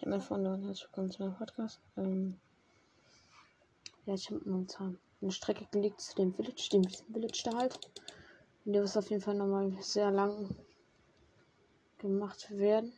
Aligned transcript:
Ja, 0.00 0.08
mein 0.08 0.20
Freunde 0.20 0.52
und 0.52 0.64
herzlich 0.64 0.86
willkommen 0.86 1.10
zu 1.10 1.22
meinem 1.22 1.36
Podcast. 1.36 1.80
Ähm, 1.96 2.36
ja, 4.06 4.14
ich 4.14 4.28
habe 4.28 4.40
momentan 4.44 4.98
eine 5.22 5.30
Strecke 5.30 5.66
gelegt 5.70 6.00
zu 6.00 6.16
dem 6.16 6.34
Village, 6.34 6.68
dem 6.72 6.84
Village 6.84 7.42
da 7.44 7.56
halt. 7.56 7.78
Und 8.64 8.72
der 8.72 8.82
wird 8.82 8.96
auf 8.96 9.08
jeden 9.08 9.22
Fall 9.22 9.36
nochmal 9.36 9.72
sehr 9.80 10.10
lang 10.10 10.54
gemacht 11.98 12.50
werden. 12.50 12.92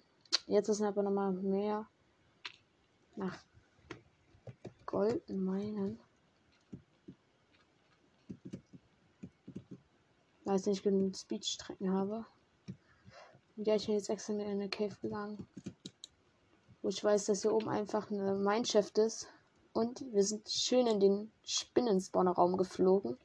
Jetzt 0.46 0.70
ist 0.70 0.80
aber 0.80 1.02
nochmal 1.02 1.32
mehr 1.32 1.86
nach 3.14 3.44
Gold 4.86 5.28
meinen. 5.28 6.00
Weil 10.44 10.56
ich 10.58 10.66
nicht 10.66 10.82
genug 10.82 11.14
Speedstrecken 11.14 11.92
habe. 11.92 12.24
Und 13.56 13.66
ja, 13.66 13.76
ich 13.76 13.84
bin 13.84 13.96
jetzt 13.96 14.08
extra 14.08 14.32
in 14.32 14.40
eine 14.40 14.70
Cave 14.70 14.96
gegangen. 15.02 15.46
Wo 16.86 16.90
ich 16.90 17.02
weiß, 17.02 17.24
dass 17.24 17.42
hier 17.42 17.52
oben 17.52 17.68
einfach 17.68 18.12
eine 18.12 18.36
Mineshaft 18.36 18.96
ist. 18.98 19.26
Und 19.72 20.04
wir 20.12 20.22
sind 20.22 20.48
schön 20.48 20.86
in 20.86 21.00
den 21.00 21.32
Spinnenspawner-Raum 21.42 22.56
geflogen. 22.56 23.18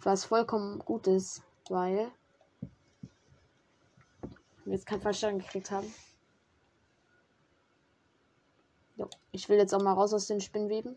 Was 0.00 0.26
vollkommen 0.26 0.78
gut 0.78 1.08
ist, 1.08 1.42
weil 1.68 2.12
wir 4.62 4.74
jetzt 4.74 4.86
keinen 4.86 5.00
Fallschaden 5.00 5.40
gekriegt 5.40 5.72
haben. 5.72 5.92
Jo, 8.94 9.10
ich 9.32 9.48
will 9.48 9.58
jetzt 9.58 9.74
auch 9.74 9.82
mal 9.82 9.94
raus 9.94 10.14
aus 10.14 10.28
den 10.28 10.40
Spinnweben. 10.40 10.96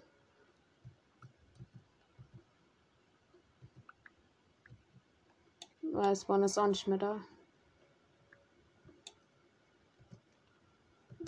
Weil 5.82 6.16
Spawn 6.16 6.44
ist 6.44 6.60
auch 6.60 6.68
nicht 6.68 6.86
mehr 6.86 7.00
da. 7.00 7.26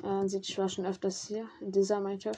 Äh, 0.07 0.25
sieht 0.29 0.47
ich 0.47 0.57
war 0.57 0.69
schon 0.69 0.85
öfters 0.85 1.27
hier 1.27 1.49
in 1.59 1.69
dieser 1.73 1.99
Minecraft. 1.99 2.31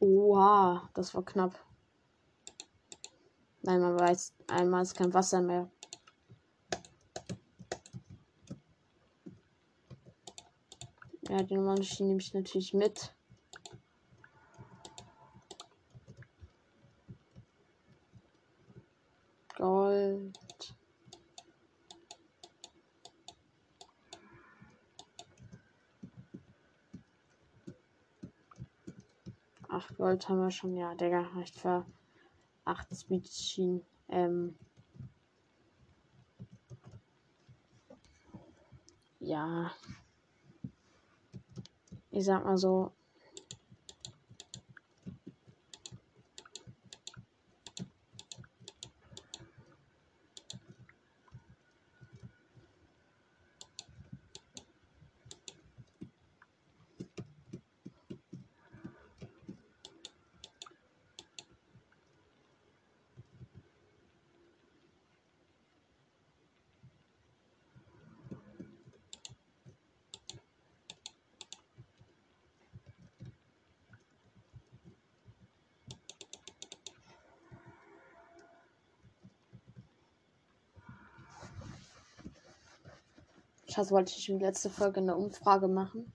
Oha, 0.00 0.90
das 0.94 1.14
war 1.14 1.24
knapp. 1.24 1.56
Nein, 3.62 3.80
man 3.80 4.00
weiß, 4.00 4.32
einmal 4.48 4.82
ist 4.82 4.96
kein 4.96 5.14
Wasser 5.14 5.40
mehr. 5.40 5.70
Ja, 11.28 11.44
die 11.44 11.56
Maschine 11.58 12.08
nehme 12.08 12.20
ich 12.20 12.34
natürlich 12.34 12.74
mit. 12.74 13.14
Gold. 19.60 20.74
Ach, 29.68 29.89
Gold 30.00 30.26
haben 30.30 30.40
wir 30.40 30.50
schon. 30.50 30.74
Ja, 30.76 30.94
Digga, 30.94 31.20
reicht 31.34 31.60
für 31.60 31.84
8 32.64 32.88
Speedschienen. 32.96 33.84
Ähm. 34.08 34.56
Ja. 39.18 39.72
Ich 42.10 42.24
sag 42.24 42.46
mal 42.46 42.56
so. 42.56 42.92
Schatz, 83.70 83.92
wollte 83.92 84.12
ich 84.16 84.28
in 84.28 84.40
die 84.40 84.44
letzte 84.44 84.68
Folge 84.68 84.98
eine 84.98 85.16
Umfrage 85.16 85.68
machen? 85.68 86.12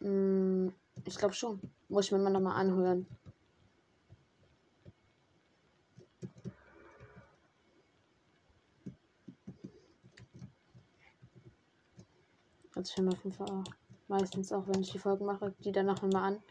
Hm, 0.00 0.72
ich 1.04 1.16
glaube 1.16 1.34
schon. 1.34 1.60
Muss 1.90 2.06
ich 2.06 2.12
mir 2.12 2.18
mal 2.18 2.30
nochmal 2.30 2.56
anhören. 2.56 3.06
Also 12.74 12.90
ich 12.90 12.96
höre 12.96 13.04
mir 13.04 13.12
auf 13.12 13.24
jeden 13.24 13.36
Fall 13.36 13.50
auch 13.50 13.64
meistens 14.06 14.50
auch, 14.52 14.66
wenn 14.66 14.80
ich 14.80 14.92
die 14.92 14.98
Folgen 14.98 15.26
mache, 15.26 15.54
die 15.62 15.72
danach 15.72 16.02
immer 16.02 16.22
an. 16.22 16.42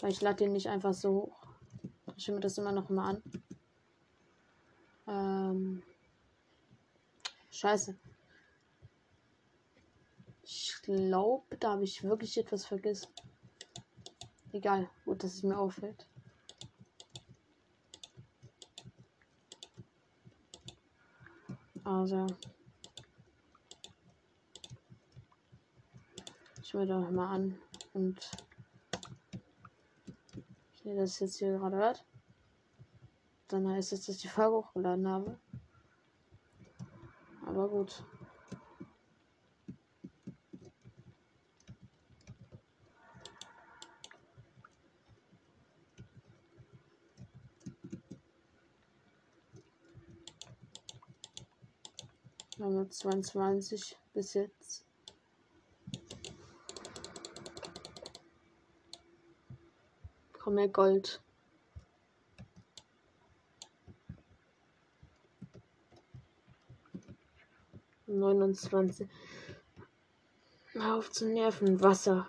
Weil 0.00 0.12
ich 0.12 0.22
lade 0.22 0.36
den 0.36 0.52
nicht 0.52 0.68
einfach 0.68 0.94
so 0.94 1.10
hoch. 1.12 1.46
Ich 2.16 2.28
höre 2.28 2.36
mir 2.36 2.40
das 2.40 2.56
immer 2.56 2.72
noch 2.72 2.88
mal 2.88 3.10
an. 3.10 3.22
Scheiße. 7.58 7.98
Ich 10.44 10.80
glaube, 10.82 11.56
da 11.56 11.72
habe 11.72 11.82
ich 11.82 12.04
wirklich 12.04 12.38
etwas 12.38 12.64
vergessen. 12.64 13.08
Egal, 14.52 14.88
gut, 15.04 15.24
dass 15.24 15.34
es 15.34 15.42
mir 15.42 15.58
auffällt. 15.58 16.06
Also. 21.82 22.28
Ich 26.62 26.72
will 26.74 26.86
doch 26.86 27.10
mal 27.10 27.34
an 27.34 27.58
und 27.92 28.30
ich 30.74 30.82
sehe 30.84 30.94
das 30.94 31.18
jetzt 31.18 31.38
hier 31.38 31.58
gerade 31.58 31.76
hört. 31.76 32.04
Dann 33.48 33.66
heißt 33.66 33.94
es, 33.94 34.06
dass 34.06 34.14
ich 34.14 34.22
die 34.22 34.28
Folge 34.28 34.58
hochgeladen 34.58 35.08
habe. 35.08 35.40
Aber 37.58 37.70
gut. 37.70 38.04
Haben 52.60 52.74
nur 52.74 52.88
22 52.88 53.98
bis 54.14 54.34
jetzt. 54.34 54.86
Komm 60.32 60.54
mehr 60.54 60.68
Gold. 60.68 61.20
Neunundzwanzig. 68.18 69.08
Hör 70.72 70.96
auf 70.96 71.10
zu 71.10 71.26
nerven. 71.26 71.80
Wasser. 71.80 72.28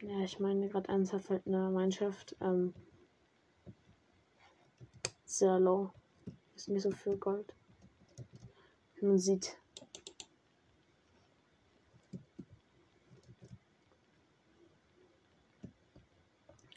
Ja, 0.00 0.20
ich 0.24 0.40
meine 0.40 0.68
gerade 0.68 0.88
ernsthaft 0.88 1.28
halt 1.28 1.46
eine 1.46 1.70
Mannschaft. 1.70 2.36
Ähm, 2.40 2.72
sehr 5.24 5.58
low. 5.58 5.92
Ist 6.54 6.68
nicht 6.68 6.82
so 6.82 6.90
viel 6.92 7.16
Gold. 7.18 7.52
Man 9.00 9.18
sieht. 9.18 9.56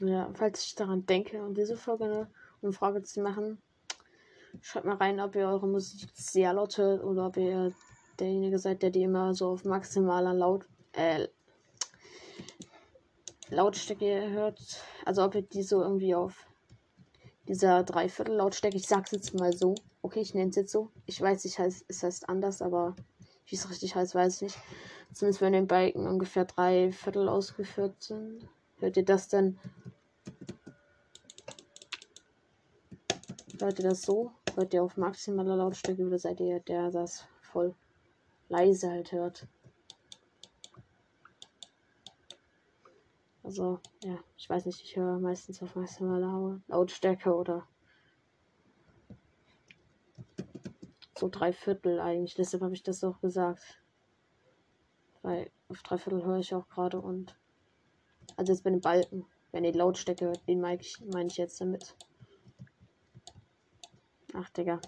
Ja, 0.01 0.31
falls 0.33 0.65
ich 0.65 0.74
daran 0.74 1.06
denke 1.06 1.44
und 1.44 1.56
diese 1.56 1.77
Folge 1.77 2.06
eine 2.06 2.27
Umfrage 2.62 3.03
zu 3.03 3.21
machen, 3.21 3.62
schreibt 4.59 4.88
mal 4.88 4.95
rein, 4.95 5.19
ob 5.19 5.36
ihr 5.36 5.48
eure 5.48 5.68
Musik 5.68 6.09
sehr 6.13 6.53
laut 6.53 6.75
hört 6.80 7.03
oder 7.03 7.27
ob 7.27 7.38
ihr 7.38 7.71
derjenige 8.19 8.57
seid, 8.57 8.81
der 8.81 8.89
die 8.89 9.03
immer 9.03 9.36
so 9.36 9.50
auf 9.50 9.63
maximaler 9.63 10.33
Laut, 10.33 10.65
äh, 10.94 11.27
Lautstärke 13.50 14.31
hört. 14.31 14.59
Also 15.06 15.24
ob 15.24 15.36
ihr 15.36 15.44
die 15.44 15.62
so 15.62 15.83
irgendwie 15.83 16.15
auf 16.15 16.47
dieser 17.47 17.83
Dreiviertel 17.83 18.36
Lautstärke. 18.36 18.77
Ich 18.77 18.88
sag's 18.88 19.12
jetzt 19.12 19.36
mal 19.36 19.54
so. 19.54 19.75
Okay, 20.01 20.21
ich 20.21 20.33
nenne 20.33 20.50
es 20.50 20.56
jetzt 20.56 20.71
so. 20.71 20.89
Ich 21.06 21.21
weiß, 21.21 21.45
ich 21.45 21.59
heißt, 21.59 21.86
es 21.88 22.01
heißt 22.01 22.27
anders, 22.27 22.63
aber 22.63 22.95
wie 23.45 23.56
es 23.56 23.69
richtig 23.69 23.94
heißt, 23.94 24.15
weiß 24.15 24.38
ich 24.38 24.42
nicht. 24.42 24.57
Zumindest 25.13 25.42
wenn 25.42 25.54
den 25.54 25.68
Balken 25.68 26.07
ungefähr 26.07 26.45
drei 26.45 26.92
Viertel 26.92 27.30
ausgeführt 27.30 28.01
sind. 28.01 28.47
Hört 28.80 28.97
ihr 28.97 29.06
das 29.06 29.27
denn? 29.27 29.59
Hört 33.62 33.78
ihr 33.78 33.90
das 33.90 34.02
so? 34.02 34.31
Hört 34.56 34.74
ihr 34.74 34.84
auf 34.84 34.98
maximaler 34.98 35.56
Lautstärke 35.56 36.04
oder 36.04 36.18
seid 36.18 36.40
ihr 36.40 36.62
der, 36.62 36.90
das 36.90 37.28
voll 37.42 37.75
leise 38.50 38.90
halt 38.90 39.12
hört? 39.12 39.48
Also, 43.44 43.80
ja, 44.04 44.18
ich 44.36 44.50
weiß 44.50 44.66
nicht, 44.66 44.81
ich 44.81 44.96
höre 44.96 45.19
meistens 45.19 45.62
auf 45.62 45.75
maximaler 45.75 46.60
Lautstärke 46.68 47.36
oder 47.36 47.68
so 51.16 51.30
drei 51.30 51.54
Viertel 51.54 52.00
eigentlich. 52.00 52.34
Deshalb 52.34 52.64
habe 52.64 52.74
ich 52.74 52.81
das 52.81 53.04
auch 53.04 53.22
gesagt. 53.22 53.80
Weil 55.22 55.52
auf 55.69 55.84
drei 55.84 56.00
Viertel 56.00 56.25
höre 56.25 56.40
ich 56.40 56.56
auch 56.56 56.68
gerade 56.68 57.00
und. 57.00 57.38
Also 58.38 58.54
jetzt 58.54 58.64
bei 58.64 58.72
den 58.72 58.81
Balken. 58.81 59.28
Wenn 59.52 59.66
ihr 59.66 59.74
Lautstärke 59.74 60.25
hört, 60.25 60.48
den 60.48 60.62
meine 60.62 60.81
ich, 60.81 61.00
mein 61.14 61.28
ich 61.28 61.38
jetzt 61.38 61.62
damit. 61.62 61.96
Ach, 64.33 64.50
Digga. 64.50 64.80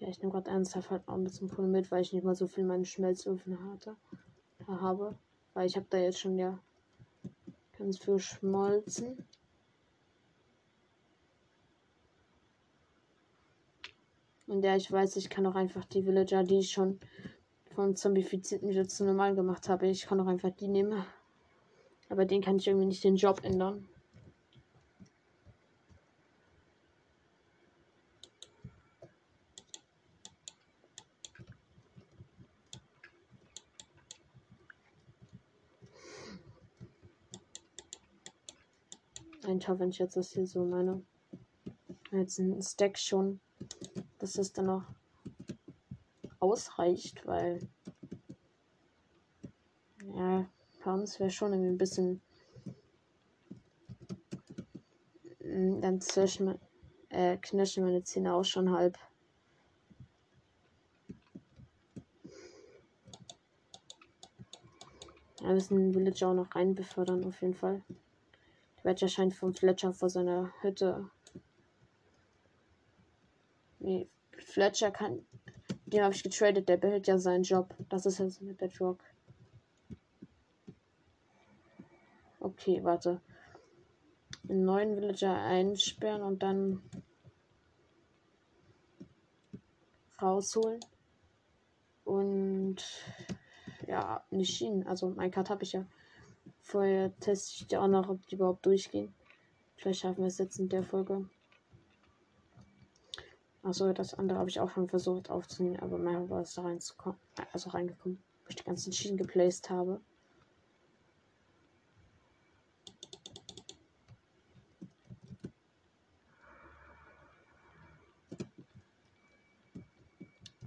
Ja, 0.00 0.08
ich 0.08 0.18
nehme 0.20 0.32
gerade 0.32 0.50
ernsthaft 0.50 0.90
halt 0.90 1.06
auch 1.08 1.14
ein 1.14 1.24
bisschen 1.24 1.48
Pulver 1.48 1.68
mit, 1.68 1.90
weil 1.90 2.02
ich 2.02 2.12
nicht 2.12 2.24
mal 2.24 2.34
so 2.34 2.46
viel 2.46 2.64
meinen 2.64 2.84
Schmelzöfen 2.84 3.58
hatte, 3.70 3.96
habe. 4.66 5.14
Weil 5.54 5.66
ich 5.66 5.76
habe 5.76 5.86
da 5.88 5.98
jetzt 5.98 6.20
schon 6.20 6.38
ja 6.38 6.58
ganz 7.84 7.98
viel 7.98 8.18
schmolzen. 8.18 9.22
Und 14.46 14.64
ja, 14.64 14.74
ich 14.74 14.90
weiß, 14.90 15.16
ich 15.16 15.28
kann 15.28 15.44
auch 15.44 15.54
einfach 15.54 15.84
die 15.84 16.06
Villager, 16.06 16.44
die 16.44 16.60
ich 16.60 16.70
schon 16.70 16.98
vom 17.74 17.94
Zombifizierten 17.94 18.70
wieder 18.70 18.88
zu 18.88 19.04
normal 19.04 19.34
gemacht 19.34 19.68
habe, 19.68 19.86
ich 19.86 20.06
kann 20.06 20.18
auch 20.20 20.26
einfach 20.26 20.50
die 20.50 20.68
nehmen. 20.68 21.04
Aber 22.08 22.24
den 22.24 22.40
kann 22.40 22.56
ich 22.56 22.66
irgendwie 22.66 22.86
nicht 22.86 23.04
den 23.04 23.16
Job 23.16 23.44
ändern. 23.44 23.86
Ein 39.68 39.78
wenn 39.78 39.90
ich 39.90 39.98
jetzt 39.98 40.16
das 40.16 40.32
hier 40.32 40.46
so 40.46 40.64
meine. 40.64 41.02
Jetzt 42.10 42.38
ein 42.38 42.60
Stack 42.62 42.98
schon, 42.98 43.40
dass 44.18 44.36
es 44.36 44.52
dann 44.52 44.66
noch 44.66 44.84
ausreicht, 46.38 47.26
weil 47.26 47.66
ja, 50.14 50.46
bei 50.84 50.92
uns 50.92 51.18
wäre 51.18 51.30
schon 51.30 51.52
irgendwie 51.52 51.70
ein 51.70 51.78
bisschen 51.78 52.20
hm, 55.40 55.80
dann 55.80 56.00
zwischen 56.00 56.58
äh, 57.08 57.36
knirschen 57.38 57.84
meine 57.84 58.04
Zähne 58.04 58.34
auch 58.34 58.44
schon 58.44 58.70
halb. 58.70 58.98
Wir 65.40 65.52
müssen 65.52 65.76
den 65.76 65.92
Village 65.92 66.26
auch 66.26 66.34
noch 66.34 66.54
rein 66.54 66.74
befördern, 66.74 67.24
auf 67.24 67.40
jeden 67.42 67.54
Fall. 67.54 67.82
Welcher 68.84 69.08
scheint 69.08 69.34
vom 69.34 69.54
Fletcher 69.54 69.94
vor 69.94 70.10
seiner 70.10 70.52
Hütte. 70.60 71.10
Nee, 73.78 74.08
Fletcher 74.30 74.90
kann. 74.90 75.26
Den 75.86 76.02
habe 76.02 76.14
ich 76.14 76.22
getradet, 76.22 76.68
der 76.68 76.76
behält 76.76 77.06
ja 77.06 77.18
seinen 77.18 77.44
Job. 77.44 77.74
Das 77.88 78.04
ist 78.04 78.18
jetzt 78.18 78.42
eine 78.42 78.52
Bedrock. 78.52 79.02
Okay, 82.40 82.84
warte. 82.84 83.22
Einen 84.50 84.66
neuen 84.66 84.96
Villager 84.96 85.34
einsperren 85.34 86.22
und 86.22 86.42
dann 86.42 86.82
rausholen. 90.20 90.80
Und 92.04 92.76
ja, 93.86 94.22
nicht 94.30 94.54
Schienen. 94.54 94.86
Also 94.86 95.08
mein 95.08 95.30
Card 95.30 95.48
habe 95.48 95.62
ich 95.62 95.72
ja. 95.72 95.86
Vorher 96.66 97.14
teste 97.20 97.66
ich 97.68 97.76
auch 97.76 97.86
noch, 97.86 98.08
ob 98.08 98.26
die 98.26 98.36
überhaupt 98.36 98.64
durchgehen. 98.64 99.14
Vielleicht 99.76 100.00
schaffen 100.00 100.22
wir 100.22 100.28
es 100.28 100.38
jetzt 100.38 100.58
in 100.58 100.70
der 100.70 100.82
Folge. 100.82 101.28
Achso, 103.62 103.92
das 103.92 104.14
andere 104.14 104.38
habe 104.38 104.48
ich 104.48 104.58
auch 104.58 104.70
schon 104.70 104.88
versucht 104.88 105.30
aufzunehmen, 105.30 105.78
aber 105.80 105.98
mehr 105.98 106.28
war 106.30 106.40
es 106.40 106.54
da 106.54 106.62
reinzukommen. 106.62 107.20
Also 107.52 107.68
reingekommen, 107.70 108.18
wo 108.42 108.48
ich 108.48 108.56
die 108.56 108.64
ganzen 108.64 108.92
Schienen 108.94 109.18
geplaced 109.18 109.68
habe. 109.68 110.00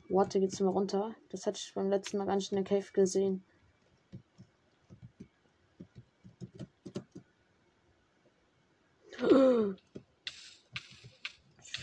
Warte, 0.09 0.39
geht's 0.39 0.59
mal 0.59 0.69
runter. 0.69 1.15
Das 1.29 1.47
hatte 1.47 1.59
ich 1.59 1.73
beim 1.73 1.89
letzten 1.89 2.17
Mal 2.19 2.25
gar 2.25 2.35
nicht 2.35 2.51
in 2.51 2.63
der 2.63 2.65
Cave 2.65 2.91
gesehen. 2.93 3.43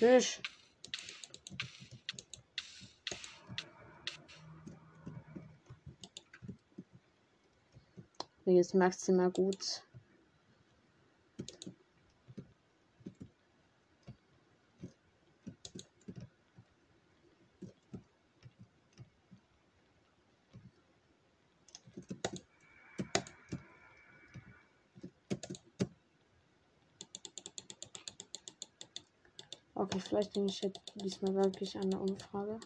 Fisch. 0.04 0.38
Ist 8.44 8.74
maximal 8.74 9.30
gut. 9.30 9.82
Okay, 29.84 30.00
vielleicht 30.00 30.34
nehme 30.34 30.48
ich 30.48 30.62
jetzt 30.62 30.80
diesmal 30.94 31.34
wirklich 31.34 31.76
eine 31.76 32.00
Umfrage. 32.00 32.58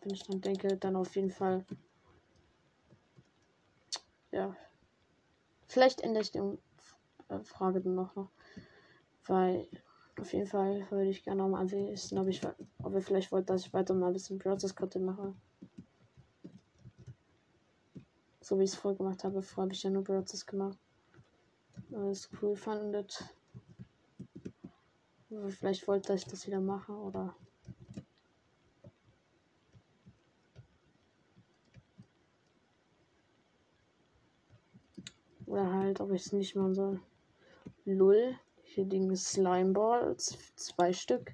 Wenn 0.00 0.12
ich 0.12 0.24
dann 0.24 0.40
denke, 0.40 0.76
dann 0.76 0.96
auf 0.96 1.14
jeden 1.14 1.30
Fall. 1.30 1.64
Ja. 4.32 4.56
Vielleicht 5.68 6.00
ändere 6.00 6.24
ich 6.24 6.32
die 6.32 6.40
Umfrage 7.28 7.80
dann 7.80 7.94
noch, 7.94 8.16
noch. 8.16 8.30
Weil 9.24 9.68
auf 10.18 10.32
jeden 10.32 10.48
Fall 10.48 10.84
würde 10.90 11.10
ich 11.10 11.22
gerne 11.22 11.44
noch 11.44 11.48
mal 11.48 11.70
wissen, 11.70 12.18
ob 12.18 12.26
ich 12.26 12.40
ob 12.82 12.92
ihr 12.92 13.02
vielleicht 13.02 13.30
wollt, 13.30 13.48
dass 13.48 13.66
ich 13.66 13.72
weiter 13.72 13.94
mal 13.94 14.08
ein 14.08 14.14
bisschen 14.14 14.38
Browsers 14.38 14.74
Content 14.74 15.04
mache. 15.04 15.32
So 18.40 18.58
wie 18.58 18.64
ich 18.64 18.70
es 18.70 18.76
vorher 18.76 18.98
gemacht 18.98 19.22
habe. 19.22 19.42
Vorher 19.42 19.66
habe 19.66 19.74
ich 19.74 19.82
ja 19.84 19.90
nur 19.90 20.02
Browsers 20.02 20.44
gemacht. 20.44 20.76
Weil 21.90 22.10
es 22.10 22.28
cool 22.42 22.56
fandet. 22.56 23.22
Vielleicht 25.50 25.86
wollte 25.86 26.14
ich 26.14 26.24
das 26.24 26.46
wieder 26.46 26.60
machen 26.60 26.96
oder. 26.96 27.34
Oder 35.46 35.72
halt, 35.72 36.00
ob 36.00 36.10
ich 36.12 36.26
es 36.26 36.32
nicht 36.32 36.56
machen 36.56 36.74
soll. 36.74 37.00
Lull. 37.84 38.38
Hier 38.62 38.84
liegen 38.84 39.14
Slimeballs. 39.16 40.36
Zwei 40.56 40.92
Stück. 40.92 41.32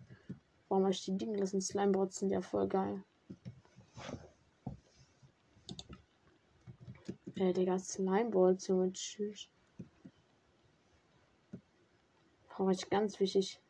Warum 0.69 0.87
ich 0.89 1.05
die 1.05 1.13
liegen 1.13 1.35
lassen? 1.35 1.61
Slimeballs 1.61 2.17
sind 2.17 2.31
ja 2.31 2.41
voll 2.41 2.69
geil. 2.69 3.03
Ey, 7.37 7.53
Digga, 7.53 7.79
Slimeballs, 7.79 8.69
Junge, 8.69 8.93
tschüss. 8.93 9.49
Brauche 12.49 12.73
ich 12.73 12.89
ganz 12.91 13.19
wichtig. 13.19 13.62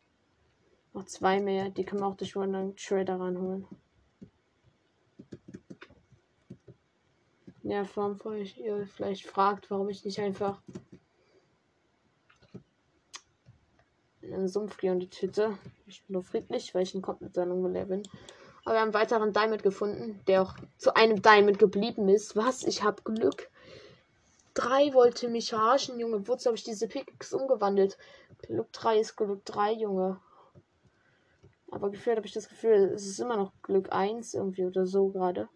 Noch 0.93 1.05
zwei 1.07 1.41
mehr. 1.41 1.71
Die 1.71 1.85
kann 1.85 2.01
man 2.01 2.13
auch 2.13 2.17
durch 2.17 2.37
einen 2.37 2.77
Trader 2.77 3.19
ranholen. 3.19 3.67
Ja, 7.63 7.83
ich 7.83 8.59
ihr 8.59 8.87
vielleicht 8.87 9.25
fragt, 9.25 9.71
warum 9.71 9.89
ich 9.89 10.05
nicht 10.05 10.19
einfach 10.19 10.61
in 14.21 14.35
einen 14.35 14.49
Sumpf 14.49 14.77
gehe 14.77 14.91
und 14.91 15.01
die 15.01 15.09
Tüte. 15.09 15.57
Ich 15.87 16.03
bin 16.05 16.15
nur 16.15 16.23
friedlich, 16.23 16.75
weil 16.75 16.83
ich 16.83 16.95
mit 16.95 17.35
seinem 17.35 17.65
Level 17.67 17.99
bin. 17.99 18.03
Aber 18.65 18.75
wir 18.75 18.81
haben 18.81 18.89
einen 18.89 18.95
weiteren 18.95 19.33
Diamond 19.33 19.63
gefunden, 19.63 20.21
der 20.27 20.43
auch 20.43 20.55
zu 20.79 20.95
einem 20.95 21.23
Diamond 21.23 21.59
geblieben 21.59 22.09
ist. 22.09 22.37
Was? 22.37 22.65
Ich 22.65 22.83
habe 22.83 23.03
Glück. 23.03 23.51
Drei 24.55 24.93
wollte 24.93 25.29
mich 25.29 25.51
verarschen, 25.51 25.99
Junge. 25.99 26.29
Wozu 26.29 26.47
habe 26.47 26.57
ich 26.57 26.65
diese 26.65 26.87
Pickaxe 26.87 27.37
umgewandelt? 27.37 27.97
Glück 28.43 28.73
3 28.73 28.99
ist 29.01 29.17
Glück 29.17 29.45
3, 29.45 29.73
Junge. 29.73 30.21
Aber 31.73 31.91
gefühlt 31.91 32.17
habe 32.19 32.26
ich 32.26 32.35
das 32.35 32.49
Gefühl, 32.49 32.93
es 32.95 33.07
ist 33.07 33.19
immer 33.19 33.37
noch 33.37 33.50
Glück 33.62 33.91
1 33.93 34.35
irgendwie 34.35 34.67
oder 34.67 34.87
so 34.87 35.09
gerade. 35.09 35.49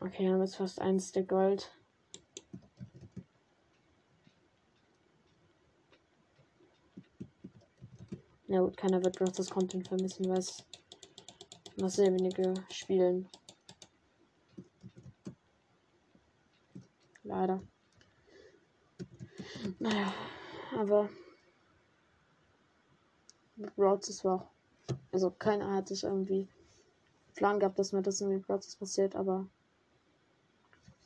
Okay, 0.00 0.28
dann 0.28 0.42
ist 0.42 0.56
fast 0.56 0.80
eins 0.80 1.12
der 1.12 1.22
Gold. 1.22 1.70
Ja 8.48 8.60
gut, 8.60 8.76
keiner 8.76 9.02
wird 9.02 9.20
das 9.20 9.50
Content 9.50 9.88
vermissen, 9.88 10.28
weil 10.28 10.38
noch 11.76 11.90
sehr 11.90 12.12
wenige 12.12 12.54
spielen. 12.70 13.28
Leider. 17.22 17.62
Naja, 19.78 20.12
aber 20.76 21.08
Broads 23.76 24.24
war 24.24 24.34
auch. 24.42 24.50
Also 25.12 25.30
keiner 25.30 25.74
hat 25.74 25.88
sich 25.88 26.04
irgendwie 26.04 26.48
Plan 27.34 27.58
gehabt, 27.58 27.78
dass 27.78 27.92
mir 27.92 28.02
das 28.02 28.20
irgendwie 28.20 28.40
Broads 28.40 28.76
passiert, 28.76 29.16
aber 29.16 29.46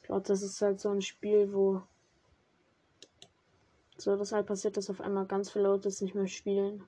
Broads 0.07 0.31
ist 0.31 0.61
halt 0.61 0.81
so 0.81 0.91
ein 0.91 1.03
Spiel, 1.03 1.53
wo 1.53 1.83
so 3.97 4.17
das 4.17 4.33
halt 4.33 4.47
passiert, 4.47 4.77
dass 4.77 4.91
auf 4.91 5.01
einmal 5.01 5.27
ganz 5.27 5.51
viele 5.51 5.65
Leute 5.65 5.89
es 5.89 6.01
nicht 6.01 6.15
mehr 6.15 6.27
spielen. 6.27 6.85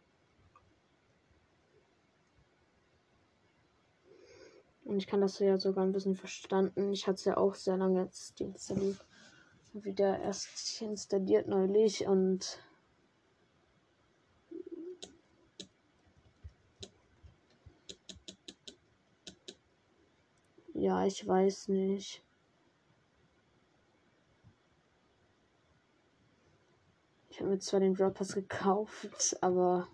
Und 4.92 4.98
ich 4.98 5.06
kann 5.06 5.22
das 5.22 5.38
ja 5.38 5.56
sogar 5.56 5.84
ein 5.84 5.92
bisschen 5.92 6.16
verstanden. 6.16 6.92
Ich 6.92 7.06
hatte 7.06 7.14
es 7.14 7.24
ja 7.24 7.38
auch 7.38 7.54
sehr 7.54 7.78
lange 7.78 8.02
jetzt 8.02 8.38
installiert. 8.42 8.98
Wieder 9.72 10.18
erst 10.18 10.82
installiert 10.82 11.48
neulich 11.48 12.06
und 12.06 12.58
Ja, 20.74 21.06
ich 21.06 21.26
weiß 21.26 21.68
nicht. 21.68 22.22
Ich 27.30 27.40
habe 27.40 27.48
mir 27.48 27.58
zwar 27.60 27.80
den 27.80 27.94
Pass 27.94 28.34
gekauft, 28.34 29.38
aber 29.40 29.88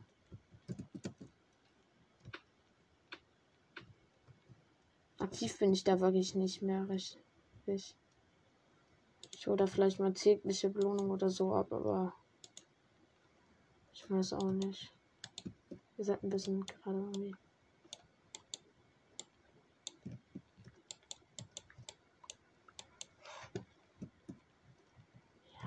Aktiv 5.19 5.59
bin 5.59 5.73
ich 5.73 5.83
da 5.83 5.99
wirklich 6.01 6.35
nicht 6.37 6.63
mehr 6.63 6.89
richtig. 6.89 7.97
Ich 9.33 9.47
hole 9.47 9.57
da 9.57 9.67
vielleicht 9.67 9.99
mal 9.99 10.13
tägliche 10.13 10.71
Belohnung 10.71 11.11
oder 11.11 11.29
so 11.29 11.55
ab, 11.55 11.73
aber 11.73 12.15
ich 13.93 14.09
weiß 14.09 14.35
auch 14.35 14.53
nicht. 14.53 14.93
Ihr 15.97 16.05
seid 16.05 16.23
ein 16.23 16.31
bisschen 16.31 16.65
gerade 16.65 16.99
irgendwie. 16.99 17.35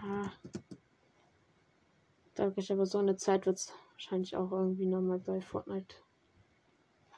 Ja. 0.02 0.32
Da 2.36 2.54
ich 2.56 2.72
aber 2.72 2.86
so 2.86 3.00
eine 3.00 3.18
Zeit 3.18 3.46
wird 3.46 3.58
es 3.58 3.74
wahrscheinlich 3.92 4.36
auch 4.38 4.52
irgendwie 4.52 4.86
nochmal 4.86 5.20
bei 5.20 5.42
Fortnite 5.42 5.96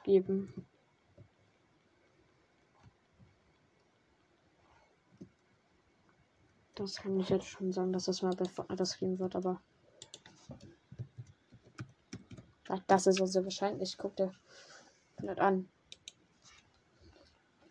geben. 0.04 0.68
Das 6.76 6.96
kann 6.96 7.20
ich 7.20 7.30
jetzt 7.30 7.46
schon 7.46 7.72
sagen, 7.72 7.94
dass 7.94 8.06
das 8.06 8.24
mal 8.24 8.36
Fortnite 8.36 8.84
geben 9.00 9.20
wird, 9.20 9.36
aber. 9.36 9.62
das 12.88 13.08
ist 13.08 13.18
so 13.18 13.26
sehr 13.26 13.44
wahrscheinlich. 13.44 13.98
Guck 13.98 14.16
dir 14.16 14.32
nicht 15.22 15.40
an. 15.40 15.70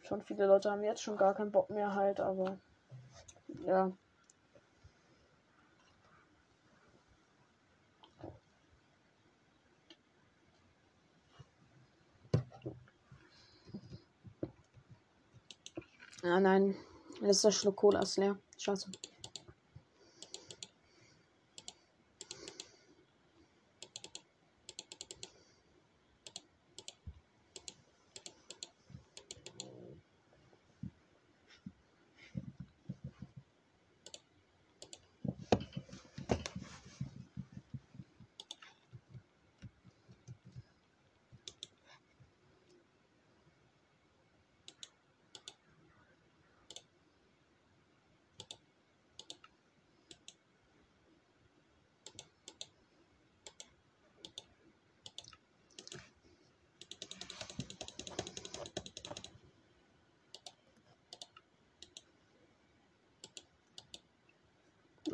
Schon 0.02 0.22
viele 0.22 0.46
Leute 0.46 0.70
haben 0.70 0.84
jetzt 0.84 1.02
schon 1.02 1.16
gar 1.16 1.34
keinen 1.34 1.50
Bock 1.50 1.70
mehr 1.70 1.94
halt, 1.94 2.20
aber. 2.20 2.58
Ja. 3.66 3.92
Ah 16.24 16.38
nein, 16.38 16.76
letzter 17.20 17.50
Schluck 17.50 17.76
Cola 17.76 18.00
ist 18.00 18.16
leer. 18.16 18.38
Scheiße. 18.62 18.90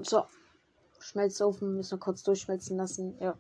So. 0.03 0.25
Schmelzofen 1.01 1.77
müssen 1.77 1.93
wir 1.93 1.99
kurz 1.99 2.23
durchschmelzen 2.23 2.77
lassen. 2.77 3.17
Ja. 3.21 3.39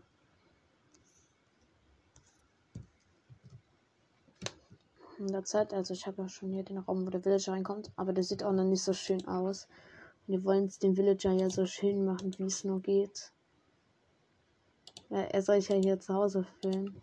In 5.19 5.27
der 5.29 5.45
Zeit, 5.45 5.75
also 5.75 5.93
ich 5.93 6.07
habe 6.07 6.23
ja 6.23 6.29
schon 6.29 6.53
hier 6.53 6.62
den 6.62 6.79
Raum, 6.79 7.05
wo 7.05 7.11
der 7.11 7.25
Villager 7.25 7.53
reinkommt, 7.53 7.91
aber 7.97 8.12
der 8.12 8.23
sieht 8.23 8.45
auch 8.45 8.53
noch 8.53 8.65
nicht 8.65 8.83
so 8.83 8.93
schön 8.93 9.27
aus. 9.27 9.67
wir 10.29 10.45
wollen 10.45 10.67
es 10.67 10.79
den 10.79 10.97
Villager 10.97 11.33
ja 11.33 11.50
so 11.50 11.67
schön 11.67 12.05
machen, 12.05 12.35
wie 12.38 12.45
es 12.45 12.62
nur 12.62 12.81
geht. 12.81 13.33
Ja, 15.11 15.23
er 15.23 15.43
soll 15.43 15.61
sich 15.61 15.71
ja 15.71 15.77
hier 15.77 15.99
zu 15.99 16.15
Hause 16.15 16.45
fühlen. 16.61 17.00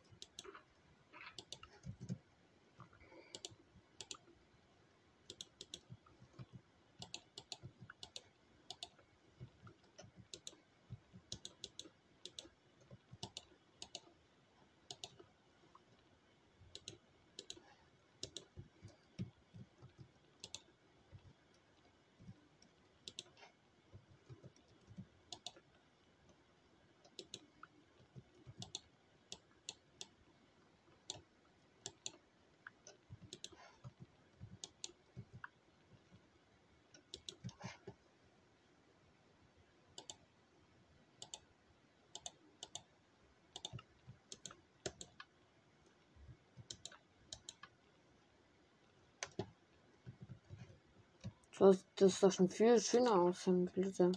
Das, 51.58 51.78
ist 52.00 52.22
doch 52.22 52.32
schon 52.32 52.50
viel 52.50 52.80
schöner 52.80 53.14
aus, 53.14 53.50
bitte. 53.74 54.12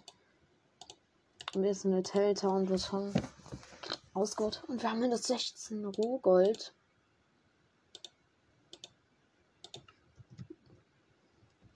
Wir 1.54 1.75
sind 1.75 1.92
eine 1.92 2.02
Telltown, 2.02 2.68
wir 2.68 2.78
haben 2.92 3.12
Ausgold. 4.12 4.64
Und 4.66 4.83
wir 4.83 4.90
haben 4.90 5.00
hier 5.00 5.11
das 5.11 5.25
16 5.25 5.85
Rohgold. 5.85 6.75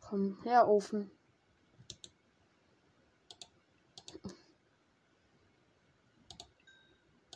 Komm 0.00 0.36
her, 0.42 0.68
Ofen. 0.68 1.10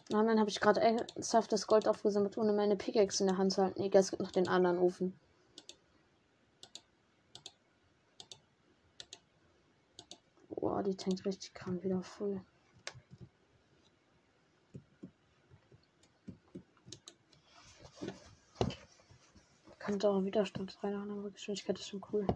Nein, 0.09 0.27
dann 0.27 0.39
habe 0.39 0.51
ich 0.51 0.61
gerade 0.61 0.81
ernsthaft 0.81 1.53
das 1.53 1.67
Gold 1.67 1.89
aufgesammelt, 1.89 2.37
ohne 2.39 2.53
meine 2.53 2.77
Pickaxe 2.77 3.23
in 3.23 3.29
der 3.29 3.39
Hand 3.39 3.53
zu 3.53 3.63
halten. 3.63 3.83
Egal, 3.83 4.01
es 4.01 4.11
gibt 4.11 4.23
noch 4.23 4.31
den 4.31 4.47
anderen 4.49 4.79
Ofen. 4.79 5.19
Boah, 10.51 10.76
die 10.87 10.97
tankt 10.97 11.27
richtig 11.27 11.53
krank 11.53 11.83
wieder 11.83 12.03
voll. 12.03 12.41
Kann 19.79 19.99
da 19.99 20.11
auch 20.11 20.25
Widerstand 20.25 20.77
rein, 20.83 20.95
aber 20.95 21.31
Geschwindigkeit 21.31 21.79
ist 21.79 21.89
schon 21.89 22.05
cool. 22.13 22.27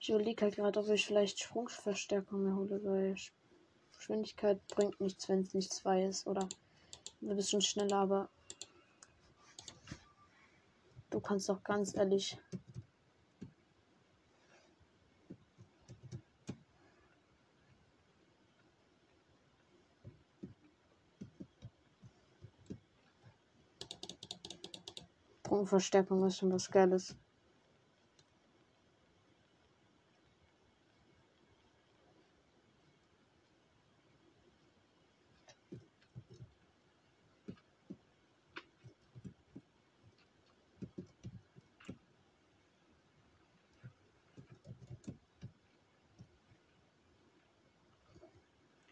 Ich 0.00 0.10
überlege 0.10 0.42
halt 0.42 0.56
gerade, 0.56 0.80
ob 0.80 0.88
ich 0.88 1.06
vielleicht 1.06 1.40
Sprungverstärkung 1.40 2.42
mir 2.42 2.54
hole, 2.54 2.82
weil 2.84 3.16
Geschwindigkeit 3.96 4.66
bringt 4.68 5.00
nichts, 5.00 5.28
wenn 5.28 5.40
es 5.40 5.54
nicht 5.54 5.72
zwei 5.72 6.04
ist, 6.04 6.26
oder? 6.26 6.48
Du 7.20 7.34
bist 7.34 7.50
schon 7.50 7.60
schneller, 7.62 7.96
aber 7.96 8.28
du 11.10 11.20
kannst 11.20 11.48
doch 11.48 11.62
ganz 11.64 11.94
ehrlich 11.94 12.38
Sprungverstärkung 25.48 26.26
ist 26.26 26.36
schon 26.36 26.52
was 26.52 26.70
Geiles. 26.70 27.16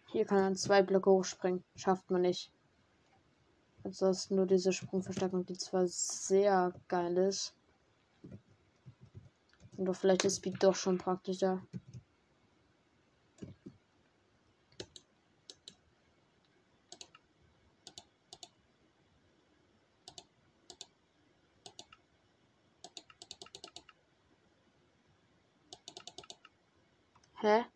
Hier 0.07 0.25
kann 0.25 0.41
man 0.41 0.57
zwei 0.57 0.83
Blöcke 0.83 1.11
hochspringen. 1.11 1.63
Schafft 1.75 2.11
man 2.11 2.23
nicht. 2.23 2.56
Also 3.87 4.09
ist 4.09 4.33
nur 4.33 4.47
diese 4.47 4.73
Sprungverstärkung, 4.73 5.47
die 5.47 5.57
zwar 5.57 5.87
sehr 5.87 6.73
geil 6.89 7.17
ist. 7.19 7.55
Doch 9.75 9.95
vielleicht 9.95 10.25
ist 10.25 10.39
Speed 10.39 10.61
doch 10.61 10.75
schon 10.75 10.99
praktischer. 10.99 11.63
Hä? 27.41 27.67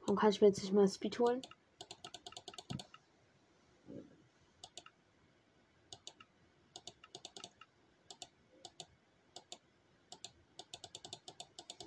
Warum 0.00 0.15
kann 0.26 0.32
ich 0.32 0.40
mir 0.40 0.48
jetzt 0.48 0.60
nicht 0.60 0.72
mal 0.72 0.88
Speed 0.88 1.20
holen? 1.20 1.40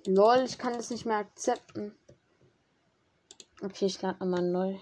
Lol, 0.05 0.45
ich 0.45 0.57
kann 0.57 0.71
das 0.71 0.89
nicht 0.89 1.05
mehr 1.05 1.17
akzeptieren. 1.17 1.93
Okay, 3.61 3.87
ich 3.87 4.01
lade 4.01 4.19
nochmal 4.19 4.49
neu. 4.49 4.79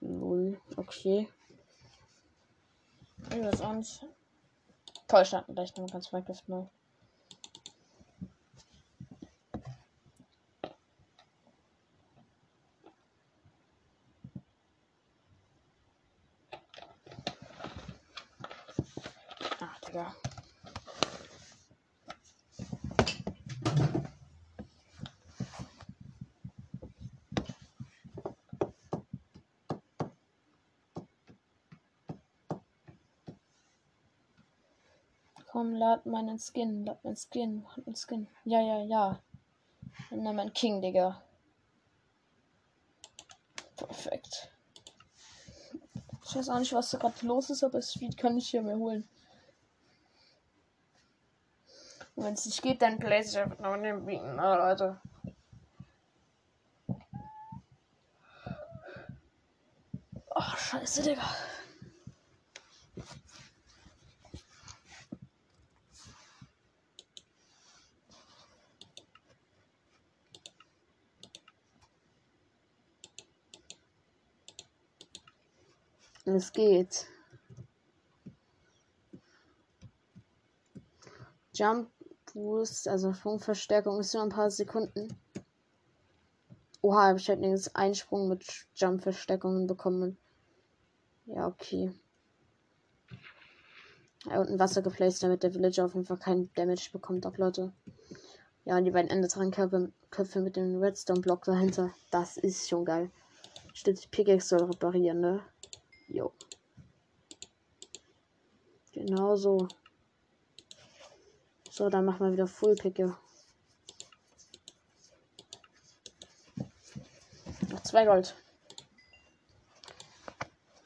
Lol, 0.00 0.60
okay. 0.76 1.26
Auch 3.30 3.72
nicht. 3.72 4.04
Toll, 5.08 5.24
starten 5.24 5.54
gleich 5.54 5.74
nochmal 5.74 5.88
ganz 5.88 6.12
Minecraft 6.12 6.42
neu. 6.48 6.66
Komm, 35.62 35.74
lad 36.04 36.12
meinen 36.12 36.38
Skin, 36.38 36.84
lad 36.84 37.02
meinen 37.04 37.16
Skin, 37.16 37.64
lad 37.76 37.86
meinen 37.86 37.96
Skin. 37.96 38.26
Ja, 38.44 38.60
ja, 38.60 38.82
ja. 38.82 39.20
Nimm 40.10 40.36
mein 40.36 40.52
King, 40.52 40.80
Digga. 40.82 41.22
Perfekt. 43.76 44.50
Ich 46.24 46.36
weiß 46.36 46.48
auch 46.48 46.58
nicht, 46.58 46.72
was 46.72 46.90
da 46.90 46.98
gerade 46.98 47.26
los 47.26 47.50
ist, 47.50 47.62
aber 47.62 47.82
Speed 47.82 48.16
kann 48.16 48.38
ich 48.38 48.48
hier 48.48 48.62
mir 48.62 48.76
holen. 48.76 49.08
Wenn 52.16 52.34
es 52.34 52.46
nicht 52.46 52.62
geht, 52.62 52.82
dann 52.82 52.98
place 52.98 53.30
ich 53.32 53.38
einfach 53.38 53.58
noch 53.58 53.76
den 53.76 54.04
Bieten, 54.04 54.38
ah, 54.38 54.56
Leute. 54.56 55.00
Ach, 60.34 60.58
scheiße, 60.58 61.02
Digga. 61.02 61.22
Es 76.42 76.52
geht. 76.52 77.06
Jump 81.54 81.88
Boost, 82.34 82.88
also 82.88 83.12
Sprungverstärkung 83.12 84.00
ist 84.00 84.12
nur 84.12 84.24
ein 84.24 84.28
paar 84.28 84.50
Sekunden. 84.50 85.16
Oha, 86.80 87.14
ich 87.14 87.28
halt 87.28 87.44
einen 87.44 87.62
Einsprung 87.74 88.28
mit 88.28 88.44
Jump-Verstärkungen 88.74 89.68
bekommen. 89.68 90.18
Ja, 91.26 91.46
okay. 91.46 91.94
Ja, 94.26 94.40
und 94.40 94.48
ein 94.48 94.58
Wasser 94.58 94.82
geplaced, 94.82 95.22
damit 95.22 95.44
der 95.44 95.54
Villager 95.54 95.84
auf 95.84 95.94
jeden 95.94 96.06
Fall 96.06 96.18
keinen 96.18 96.52
Damage 96.54 96.90
bekommt, 96.92 97.24
auch 97.24 97.36
Leute. 97.36 97.72
Ja, 98.64 98.78
und 98.78 98.84
die 98.84 98.90
beiden 98.90 99.12
Enderdrachen-Köpfe 99.12 99.92
Köpfe 100.10 100.40
mit 100.40 100.56
dem 100.56 100.82
Redstone-Block 100.82 101.44
dahinter. 101.44 101.94
Das 102.10 102.36
ist 102.36 102.68
schon 102.68 102.84
geil. 102.84 103.12
Stimmt, 103.74 104.10
Pickaxe 104.10 104.48
soll 104.48 104.64
reparieren, 104.64 105.20
ne? 105.20 105.51
Jo. 106.12 106.30
Genau 108.92 109.34
so. 109.36 109.66
So, 111.70 111.88
dann 111.88 112.04
machen 112.04 112.26
wir 112.26 112.32
wieder 112.32 112.46
Full 112.46 112.76
Picke. 112.76 113.16
Noch 117.70 117.82
zwei 117.82 118.04
Gold. 118.04 118.36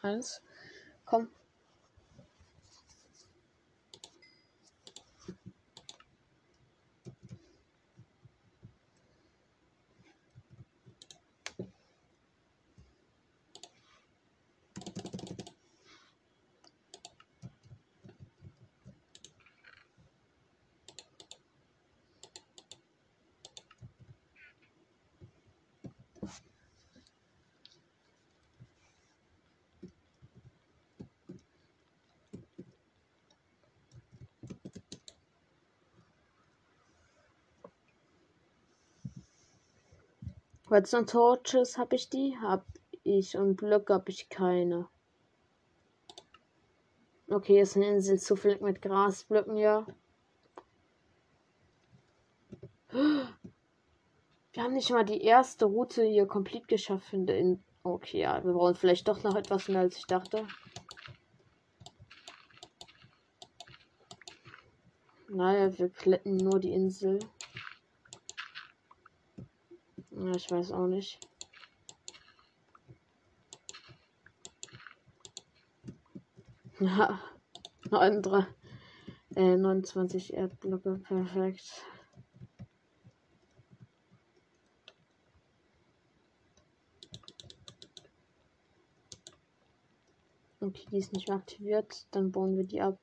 Eins. 0.02 0.40
Komm. 1.04 1.28
Redstone 40.76 41.06
Torches 41.06 41.78
habe 41.78 41.96
ich 41.96 42.10
die? 42.10 42.36
Hab 42.38 42.66
ich. 43.02 43.34
Und 43.38 43.56
Blöcke 43.56 43.94
habe 43.94 44.10
ich 44.10 44.28
keine. 44.28 44.86
Okay, 47.28 47.62
ist 47.62 47.76
eine 47.76 47.88
Insel 47.88 48.20
zufällig 48.20 48.60
mit 48.60 48.82
Grasblöcken, 48.82 49.56
ja. 49.56 49.86
Wir 52.90 54.62
haben 54.62 54.74
nicht 54.74 54.90
mal 54.90 55.06
die 55.06 55.22
erste 55.22 55.64
Route 55.64 56.04
hier 56.04 56.26
komplett 56.26 56.68
geschafft, 56.68 57.06
finde 57.06 57.58
Okay, 57.82 58.20
ja, 58.20 58.44
wir 58.44 58.52
brauchen 58.52 58.74
vielleicht 58.74 59.08
doch 59.08 59.22
noch 59.22 59.34
etwas 59.34 59.68
mehr 59.68 59.80
als 59.80 59.96
ich 59.96 60.04
dachte. 60.04 60.46
Naja, 65.30 65.78
wir 65.78 65.88
kletten 65.88 66.36
nur 66.36 66.60
die 66.60 66.72
Insel. 66.72 67.18
Ich 70.16 70.50
weiß 70.50 70.72
auch 70.72 70.86
nicht. 70.86 71.20
Ja, 76.80 77.20
9, 77.90 78.22
äh, 79.34 79.56
29 79.56 80.32
Erdblöcke, 80.32 80.98
perfekt. 81.06 81.84
Okay, 90.60 90.86
die 90.90 90.98
ist 90.98 91.12
nicht 91.12 91.28
mehr 91.28 91.36
aktiviert, 91.36 92.06
dann 92.10 92.32
bauen 92.32 92.56
wir 92.56 92.64
die 92.64 92.80
ab. 92.80 92.98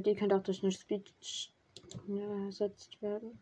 Die 0.00 0.14
könnte 0.14 0.36
auch 0.36 0.42
durch 0.42 0.62
eine 0.62 0.72
Speech 0.72 1.52
ersetzt 2.46 3.00
werden. 3.00 3.38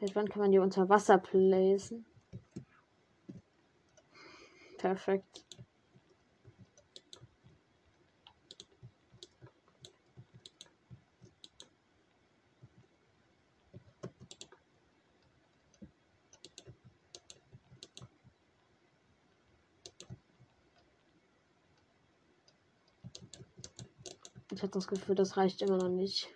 Seit 0.00 0.14
wann 0.14 0.28
kann 0.28 0.40
man 0.40 0.50
die 0.50 0.58
unter 0.58 0.88
Wasser 0.88 1.18
placen? 1.18 2.06
Perfekt. 4.78 5.44
Ich 24.52 24.62
habe 24.62 24.72
das 24.72 24.88
Gefühl, 24.88 25.14
das 25.14 25.36
reicht 25.36 25.62
immer 25.62 25.76
noch 25.76 25.88
nicht. 25.88 26.28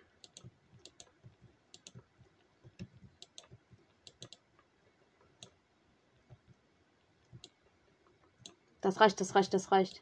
Das 8.81 9.00
reicht, 9.00 9.20
das 9.20 9.35
reicht, 9.35 9.53
das 9.53 9.72
reicht. 9.72 10.00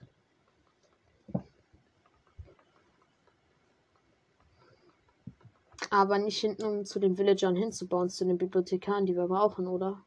Aber 5.91 6.19
nicht 6.19 6.41
hinten, 6.41 6.65
um 6.65 6.85
zu 6.85 6.99
den 6.99 7.17
Villagern 7.17 7.57
hinzubauen, 7.57 8.11
zu 8.11 8.25
den 8.25 8.39
Bibliothekaren, 8.39 9.07
die 9.07 9.15
wir 9.15 9.27
brauchen, 9.29 9.67
oder? 9.67 10.05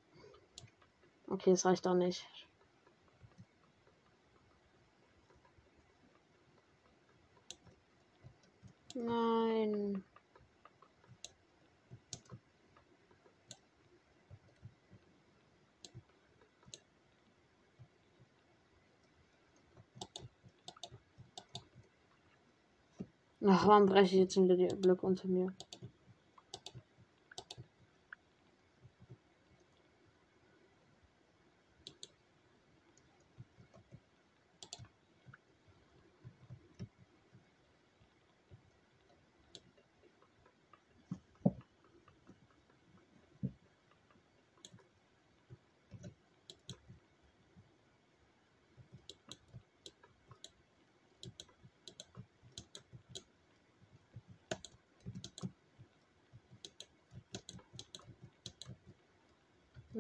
Okay, 1.28 1.52
es 1.52 1.66
reicht 1.66 1.88
auch 1.88 1.94
nicht. 1.94 2.28
Nein. 8.96 10.04
Ach, 23.58 23.68
warum 23.68 23.86
breche 23.86 24.16
ich 24.16 24.20
jetzt 24.20 24.36
die 24.36 24.68
Blöcke 24.76 25.06
unter 25.06 25.30
mir? 25.30 25.48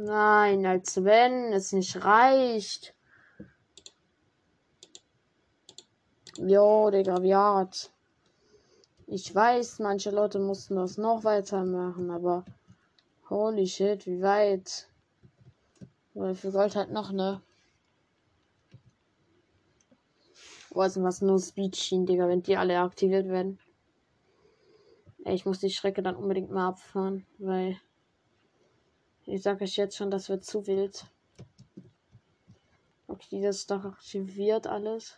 Nein, 0.05 0.67
als 0.67 1.03
wenn 1.03 1.51
es 1.51 1.71
nicht 1.71 2.03
reicht. 2.03 2.93
Jo, 6.37 6.91
Digga, 6.91 7.23
wie 7.23 7.33
hart. 7.33 7.91
Ich 9.07 9.33
weiß, 9.33 9.79
manche 9.79 10.11
Leute 10.11 10.37
mussten 10.37 10.75
das 10.75 10.99
noch 10.99 11.23
weitermachen, 11.23 12.11
aber 12.11 12.45
holy 13.31 13.65
shit, 13.65 14.05
wie 14.05 14.21
weit. 14.21 14.87
Weil 16.13 16.35
für 16.35 16.51
Gold 16.51 16.75
halt 16.75 16.91
noch, 16.91 17.11
ne? 17.11 17.41
Boah, 20.69 20.87
sind 20.87 21.03
was 21.03 21.21
nur 21.21 21.39
Speedschienen, 21.39 22.05
Digga, 22.05 22.27
wenn 22.27 22.43
die 22.43 22.57
alle 22.57 22.79
aktiviert 22.79 23.27
werden. 23.27 23.57
Ey, 25.23 25.33
ich 25.33 25.47
muss 25.47 25.61
die 25.61 25.71
Strecke 25.71 26.03
dann 26.03 26.15
unbedingt 26.15 26.51
mal 26.51 26.67
abfahren, 26.67 27.25
weil 27.39 27.79
ich 29.25 29.41
sage 29.41 29.63
euch 29.63 29.75
jetzt 29.75 29.97
schon, 29.97 30.11
das 30.11 30.29
wird 30.29 30.45
zu 30.45 30.65
wild. 30.67 31.05
Okay, 33.07 33.41
das 33.41 33.57
ist 33.57 33.71
doch 33.71 33.85
aktiviert 33.85 34.67
alles. 34.67 35.17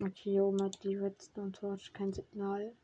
Okay, 0.00 0.38
hat 0.60 0.82
die 0.84 0.96
Redstone 0.96 1.52
Torch 1.52 1.92
kein 1.92 2.12
Signal. 2.12 2.74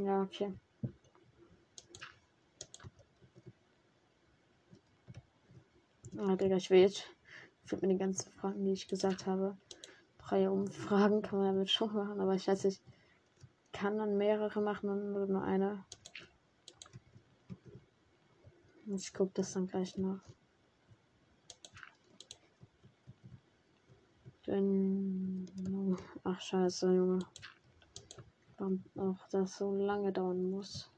Ja, 0.00 0.22
okay. 0.22 0.52
Ah, 6.16 6.36
Digga, 6.36 6.56
ich 6.56 6.70
will 6.70 6.80
jetzt 6.80 7.04
für 7.64 7.76
mir 7.76 7.88
die 7.88 7.98
ganzen 7.98 8.32
Fragen, 8.32 8.64
die 8.64 8.72
ich 8.72 8.88
gesagt 8.88 9.26
habe. 9.26 9.56
Drei 10.18 10.48
Umfragen 10.48 11.20
kann 11.20 11.38
man 11.38 11.54
damit 11.54 11.70
schon 11.70 11.92
machen, 11.92 12.20
aber 12.20 12.34
ich 12.34 12.48
weiß 12.48 12.64
nicht, 12.64 12.82
kann 13.72 13.98
dann 13.98 14.16
mehrere 14.16 14.60
machen 14.62 14.88
und 14.88 15.28
nur 15.30 15.42
eine. 15.42 15.84
Ich 18.86 19.12
guck 19.12 19.34
das 19.34 19.52
dann 19.52 19.66
gleich 19.66 19.96
nach. 19.98 20.22
Ach, 26.24 26.40
scheiße, 26.40 26.86
Junge. 26.86 27.18
Auch 28.62 29.28
das 29.32 29.58
so 29.58 29.74
lange 29.74 30.12
dauern 30.12 30.48
muss. 30.48 30.88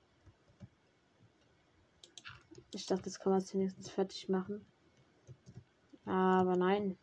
Ich 2.75 2.85
dachte, 2.85 3.05
das 3.05 3.19
kann 3.19 3.33
man 3.33 3.41
zunächst 3.41 3.91
fertig 3.91 4.29
machen. 4.29 4.67
Aber 6.05 6.57
nein. 6.57 6.99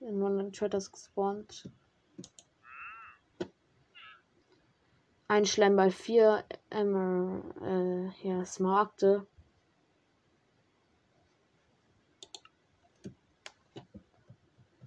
In 0.00 0.20
One 0.20 0.50
Traders 0.50 0.90
gespawnt. 0.90 1.70
Ein 5.34 5.46
Schleimball, 5.46 5.90
vier 5.90 6.44
Emmer, 6.70 7.42
äh, 7.60 8.28
ja, 8.28 8.44
Smaragde. 8.44 9.26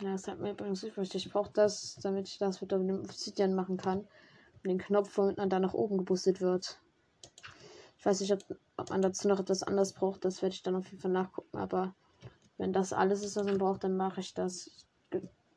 Ja, 0.01 0.13
das 0.13 0.25
hat 0.29 0.39
mir 0.39 0.51
übrigens 0.51 0.83
übrig. 0.83 1.13
Ich 1.13 1.29
brauche 1.29 1.51
das, 1.51 1.95
damit 2.01 2.29
ich 2.29 2.38
das 2.38 2.62
mit 2.62 2.71
dem 2.71 2.89
Obsidian 3.01 3.55
machen 3.55 3.75
kann. 3.75 4.07
Und 4.63 4.67
den 4.69 4.77
Knopf, 4.77 5.17
womit 5.17 5.36
man 5.36 5.49
da 5.49 5.60
nach 5.60 5.73
oben 5.73 5.97
geboostet 5.97 6.39
wird. 6.39 6.79
Ich 7.97 8.05
weiß 8.05 8.21
nicht, 8.21 8.31
ob, 8.31 8.39
ob 8.77 8.89
man 8.89 9.01
dazu 9.01 9.27
noch 9.27 9.41
etwas 9.41 9.63
anderes 9.63 9.91
braucht. 9.91 10.23
Das 10.23 10.41
werde 10.41 10.55
ich 10.55 10.63
dann 10.63 10.77
auf 10.77 10.86
jeden 10.86 11.01
Fall 11.01 11.12
nachgucken. 11.12 11.57
Aber 11.57 11.93
wenn 12.57 12.71
das 12.71 12.93
alles 12.93 13.21
ist, 13.21 13.36
was 13.36 13.45
man 13.45 13.57
braucht, 13.57 13.83
dann 13.83 13.97
mache 13.97 14.21
ich 14.21 14.33
das. 14.33 14.88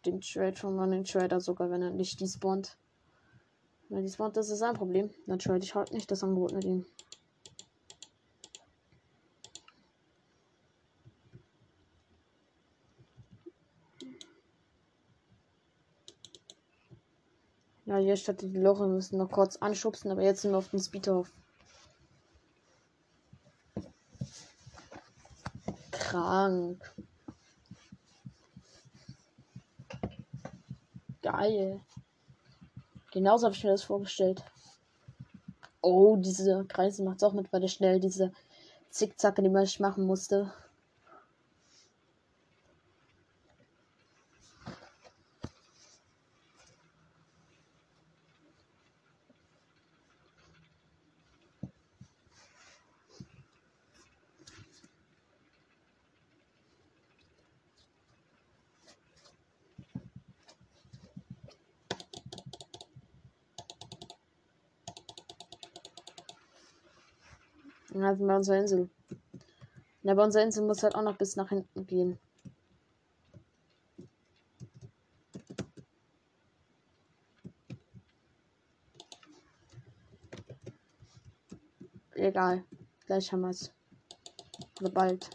Den 0.04 0.20
Trade 0.20 0.56
von 0.56 0.76
Running 0.76 1.04
Trader 1.04 1.40
sogar, 1.40 1.70
wenn 1.70 1.82
er 1.82 1.90
nicht 1.90 2.20
despawnt. 2.20 2.76
Er 3.90 4.02
despawnt, 4.02 4.36
das 4.36 4.50
ist 4.50 4.62
ein 4.62 4.76
Problem. 4.76 5.10
Dann 5.26 5.40
trade 5.40 5.64
ich 5.64 5.74
halt 5.74 5.92
nicht 5.92 6.10
das 6.10 6.22
Angebot 6.22 6.52
mit 6.52 6.64
ihm. 6.64 6.86
Ja, 17.84 17.96
hier 17.96 18.14
statt 18.16 18.42
die 18.42 18.46
Loche 18.46 18.86
müssen 18.86 19.18
noch 19.18 19.28
kurz 19.32 19.56
anschubsen, 19.56 20.12
aber 20.12 20.22
jetzt 20.22 20.42
sind 20.42 20.52
wir 20.52 20.58
auf 20.58 20.68
den 20.68 20.78
Speedhof. 20.78 21.32
Krank. 25.90 26.94
Geil. 31.22 31.80
Genauso 33.12 33.46
habe 33.46 33.56
ich 33.56 33.64
mir 33.64 33.70
das 33.70 33.82
vorgestellt. 33.82 34.42
Oh, 35.82 36.16
diese 36.16 36.64
Kreise 36.66 37.02
macht 37.02 37.16
es 37.16 37.22
auch 37.22 37.32
mit, 37.32 37.52
weil 37.52 37.60
schnell 37.68 38.00
diese 38.00 38.32
Zickzacke, 38.90 39.42
die 39.42 39.48
man 39.48 39.62
machen 39.78 40.04
musste. 40.04 40.52
Ja, 68.10 68.16
bei 68.16 68.36
unserer 68.36 68.58
Insel. 68.58 68.90
Ja, 70.02 70.14
bei 70.14 70.24
unserer 70.24 70.42
Insel 70.42 70.66
muss 70.66 70.82
halt 70.82 70.96
auch 70.96 71.02
noch 71.02 71.16
bis 71.16 71.36
nach 71.36 71.50
hinten 71.50 71.86
gehen. 71.86 72.18
Egal. 82.14 82.64
Gleich 83.06 83.30
haben 83.32 83.42
wir 83.42 83.50
es. 83.50 83.70
Oder 84.80 84.90
bald. 84.90 85.30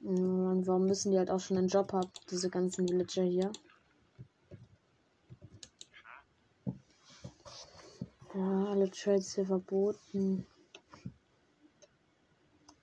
Und 0.00 0.66
warum 0.66 0.86
müssen 0.86 1.12
die 1.12 1.18
halt 1.18 1.30
auch 1.30 1.40
schon 1.40 1.58
einen 1.58 1.68
Job 1.68 1.92
haben, 1.92 2.10
diese 2.30 2.48
ganzen 2.48 2.88
Villager 2.88 3.24
hier? 3.24 3.52
Alle 8.86 8.90
Trades 8.90 9.34
hier 9.34 9.46
verboten. 9.46 10.46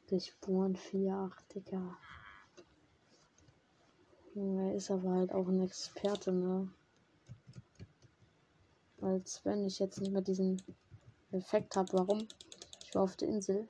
Durchbohren 0.09 0.75
4, 0.75 1.13
8, 1.13 1.55
Digga. 1.55 1.97
Er 4.35 4.75
ist 4.75 4.91
aber 4.91 5.11
halt 5.11 5.31
auch 5.31 5.47
ein 5.47 5.61
Experte, 5.61 6.31
ne? 6.31 6.69
Als 9.01 9.45
wenn 9.45 9.65
ich 9.65 9.79
jetzt 9.79 9.99
nicht 9.99 10.11
mehr 10.11 10.21
diesen 10.21 10.61
Effekt 11.31 11.75
habe. 11.75 11.93
Warum? 11.93 12.27
Ich 12.83 12.93
war 12.95 13.03
auf 13.03 13.15
der 13.15 13.29
Insel. 13.29 13.67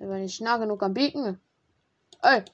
Er 0.00 0.08
war 0.08 0.18
nicht 0.18 0.40
nah 0.40 0.56
genug 0.56 0.82
am 0.82 0.94
Biegen. 0.94 1.38
Ey! 2.22 2.44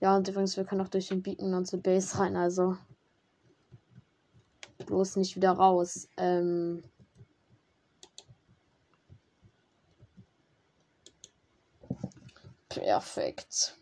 Ja, 0.00 0.16
und 0.16 0.28
übrigens, 0.28 0.56
wir 0.56 0.64
können 0.64 0.80
auch 0.80 0.88
durch 0.88 1.08
den 1.08 1.22
Beacon 1.22 1.54
unsere 1.54 1.80
Base 1.80 2.18
rein, 2.18 2.36
also 2.36 2.76
bloß 4.90 5.16
nicht 5.16 5.36
wieder 5.36 5.52
raus. 5.52 6.08
Ähm 6.16 6.82
Perfekt. 12.68 13.76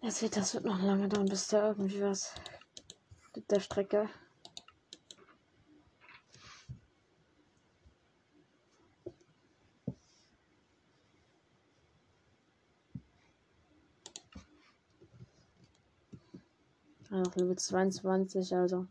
Das 0.00 0.22
wird, 0.22 0.36
das 0.36 0.54
wird 0.54 0.64
noch 0.64 0.80
lange 0.80 1.08
dauern, 1.08 1.26
bis 1.26 1.48
da 1.48 1.68
irgendwie 1.68 2.00
was 2.02 2.32
mit 3.34 3.50
der 3.50 3.60
Strecke. 3.60 4.08
Noch 17.22 17.36
Level 17.36 17.56
22, 17.56 18.54
also. 18.54 18.86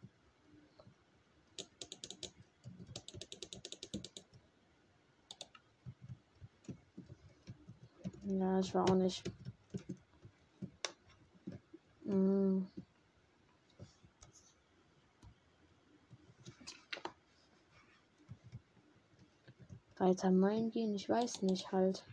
Ja, 8.23 8.59
ich 8.59 8.73
war 8.73 8.89
auch 8.89 8.95
nicht. 8.95 9.23
Hm. 12.05 12.67
Weiter 19.97 20.31
mein 20.31 20.69
gehen, 20.71 20.93
ich 20.93 21.07
weiß 21.07 21.41
nicht 21.43 21.71
halt. 21.71 22.05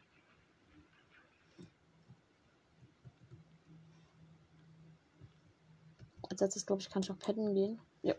Als 6.31 6.32
letztes, 6.42 6.66
glaube 6.66 6.83
ich, 6.83 6.90
kann 6.90 7.02
ich 7.02 7.11
auch 7.11 7.18
petten 7.18 7.55
gehen. 7.55 7.81
Ja. 8.02 8.14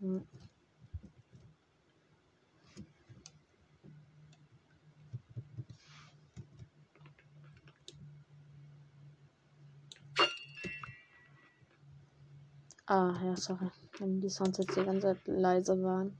Hm. 0.00 0.26
Ah, 12.86 13.14
ja, 13.24 13.36
sorry. 13.36 13.70
Wenn 13.98 14.20
die 14.20 14.28
Sounds 14.28 14.58
jetzt 14.58 14.76
die 14.76 14.84
ganze 14.84 15.14
Zeit 15.14 15.28
leise 15.28 15.80
waren. 15.82 16.16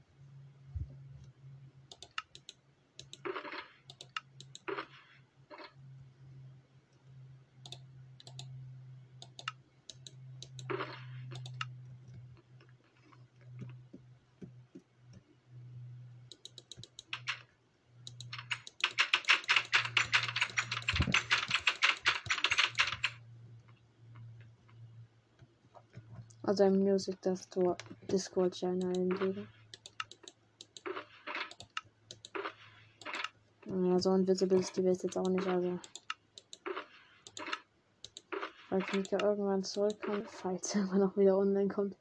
Also 26.51 26.65
im 26.65 26.83
Music 26.83 27.15
Discord 27.21 28.53
Channel 28.53 28.89
eingeben. 28.89 29.47
Ja, 33.65 33.97
so 33.97 34.13
invisible 34.13 34.59
ist 34.59 34.75
die 34.75 34.83
Welt 34.83 35.01
jetzt 35.01 35.17
auch 35.17 35.29
nicht, 35.29 35.47
also. 35.47 35.79
Falls 38.67 38.83
Mika 38.91 39.17
irgendwann 39.23 39.63
zurückkommt, 39.63 40.29
falls 40.29 40.75
er 40.75 40.81
immer 40.81 40.97
noch 40.97 41.15
wieder 41.15 41.37
online 41.37 41.69
kommt. 41.69 41.95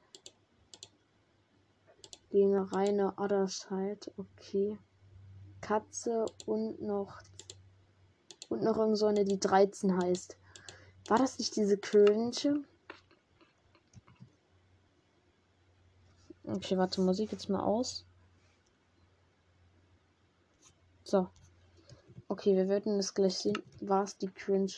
Gegen 2.31 2.59
reine 2.59 3.15
Other 3.19 3.47
Side, 3.47 4.01
okay. 4.17 4.77
Katze 5.61 6.27
und 6.47 6.83
noch 6.83 7.23
und 8.49 8.65
noch 8.65 8.79
irgend 8.79 8.99
so 8.99 9.07
eine, 9.07 9.25
die 9.25 9.39
13 9.39 9.97
heißt. 10.03 10.37
War 11.07 11.19
das 11.19 11.39
nicht 11.39 11.55
diese 11.55 11.79
cringe? 11.79 12.65
Okay, 16.53 16.77
warte, 16.77 17.01
Musik 17.01 17.31
jetzt 17.31 17.49
mal 17.49 17.61
aus. 17.61 18.05
So. 21.05 21.29
Okay, 22.27 22.57
wir 22.57 22.69
werden 22.69 22.99
es 22.99 23.15
gleich 23.15 23.39
sehen. 23.39 23.59
War 23.81 24.03
es 24.03 24.19
die 24.19 24.27
cringe? 24.29 24.69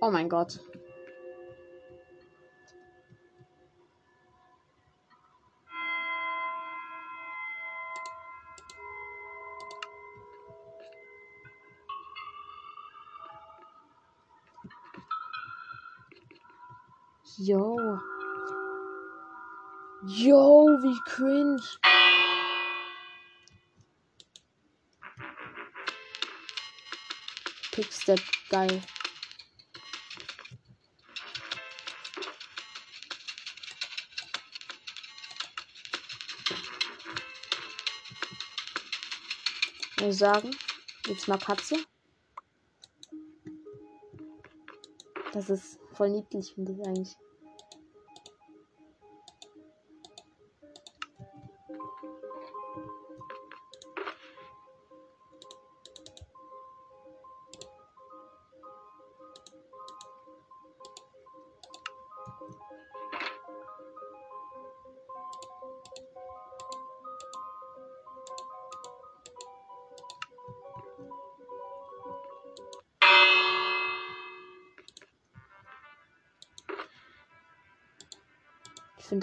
Oh 0.00 0.10
mein 0.10 0.28
Gott. 0.28 0.60
Wie 20.86 21.00
cringe. 21.00 21.60
Pickstep, 27.72 28.20
geil. 28.48 28.82
Ich 39.98 40.18
sagen, 40.18 40.56
jetzt 41.06 41.26
mal 41.26 41.38
Katze. 41.38 41.84
Das 45.32 45.50
ist 45.50 45.80
voll 45.94 46.10
niedlich, 46.10 46.54
finde 46.54 46.72
ich 46.72 46.86
eigentlich. 46.86 47.25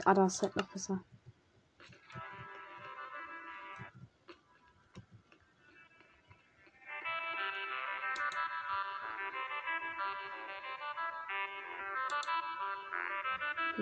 Ich 0.04 0.06
finde 0.06 0.22
Adas 0.22 0.42
halt 0.42 0.56
noch 0.58 0.68
besser. 0.68 1.00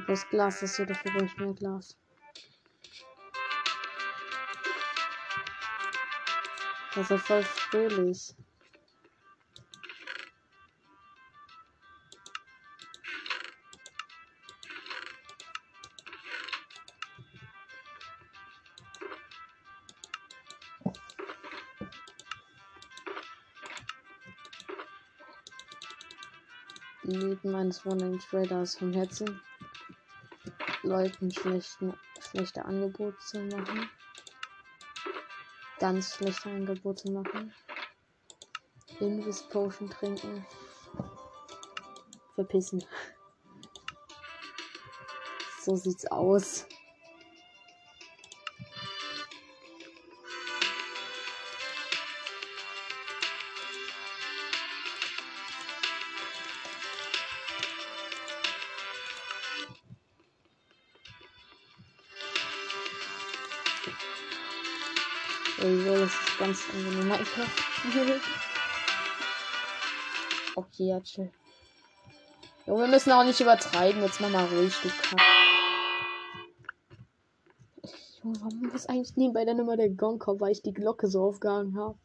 Das 0.08 0.30
Glas 0.30 0.62
ist 0.62 0.76
so, 0.76 0.86
dafür 0.86 1.12
brauche 1.12 1.26
ich 1.26 1.38
mehr 1.38 1.54
Glas. 1.56 1.98
Das 6.94 7.10
ist 7.10 7.26
voll 7.26 7.42
fröhlich. 7.42 8.36
Eines 27.62 27.86
Wandering 27.86 28.18
Traders 28.18 28.76
vom 28.76 28.92
Herzen. 28.92 29.40
Leuten 30.82 31.30
schlechten, 31.30 31.94
schlechte 32.20 32.66
Angebote 32.66 33.18
zu 33.20 33.40
machen. 33.40 33.88
Ganz 35.80 36.16
schlechte 36.16 36.50
Angebote 36.50 37.12
machen. 37.12 37.54
Invis 39.00 39.44
Potion 39.44 39.90
trinken. 39.90 40.46
Verpissen. 42.36 42.84
So 45.64 45.76
sieht's 45.76 46.08
aus. 46.08 46.66
Ganz 66.52 66.70
angenehm. 66.74 67.08
Minecraft. 67.08 68.22
okay, 70.56 70.88
ja, 70.88 71.00
chill. 71.00 71.32
Jo, 72.68 72.78
wir 72.78 72.88
müssen 72.88 73.12
auch 73.12 73.24
nicht 73.24 73.40
übertreiben. 73.40 74.02
Jetzt 74.02 74.20
mach 74.20 74.30
mal 74.30 74.46
ruhig, 74.46 74.76
du 74.84 74.90
Kack. 74.90 75.22
Junge, 78.24 78.42
warum 78.42 78.70
muss 78.72 78.86
eigentlich 78.86 79.18
nebenbei 79.18 79.46
dann 79.46 79.60
immer 79.60 79.78
der 79.78 79.90
Gong 79.90 80.20
kommen, 80.20 80.40
weil 80.42 80.52
ich 80.52 80.62
die 80.62 80.74
Glocke 80.74 81.08
so 81.08 81.24
aufgehangen 81.24 81.78
habe? 81.78 81.98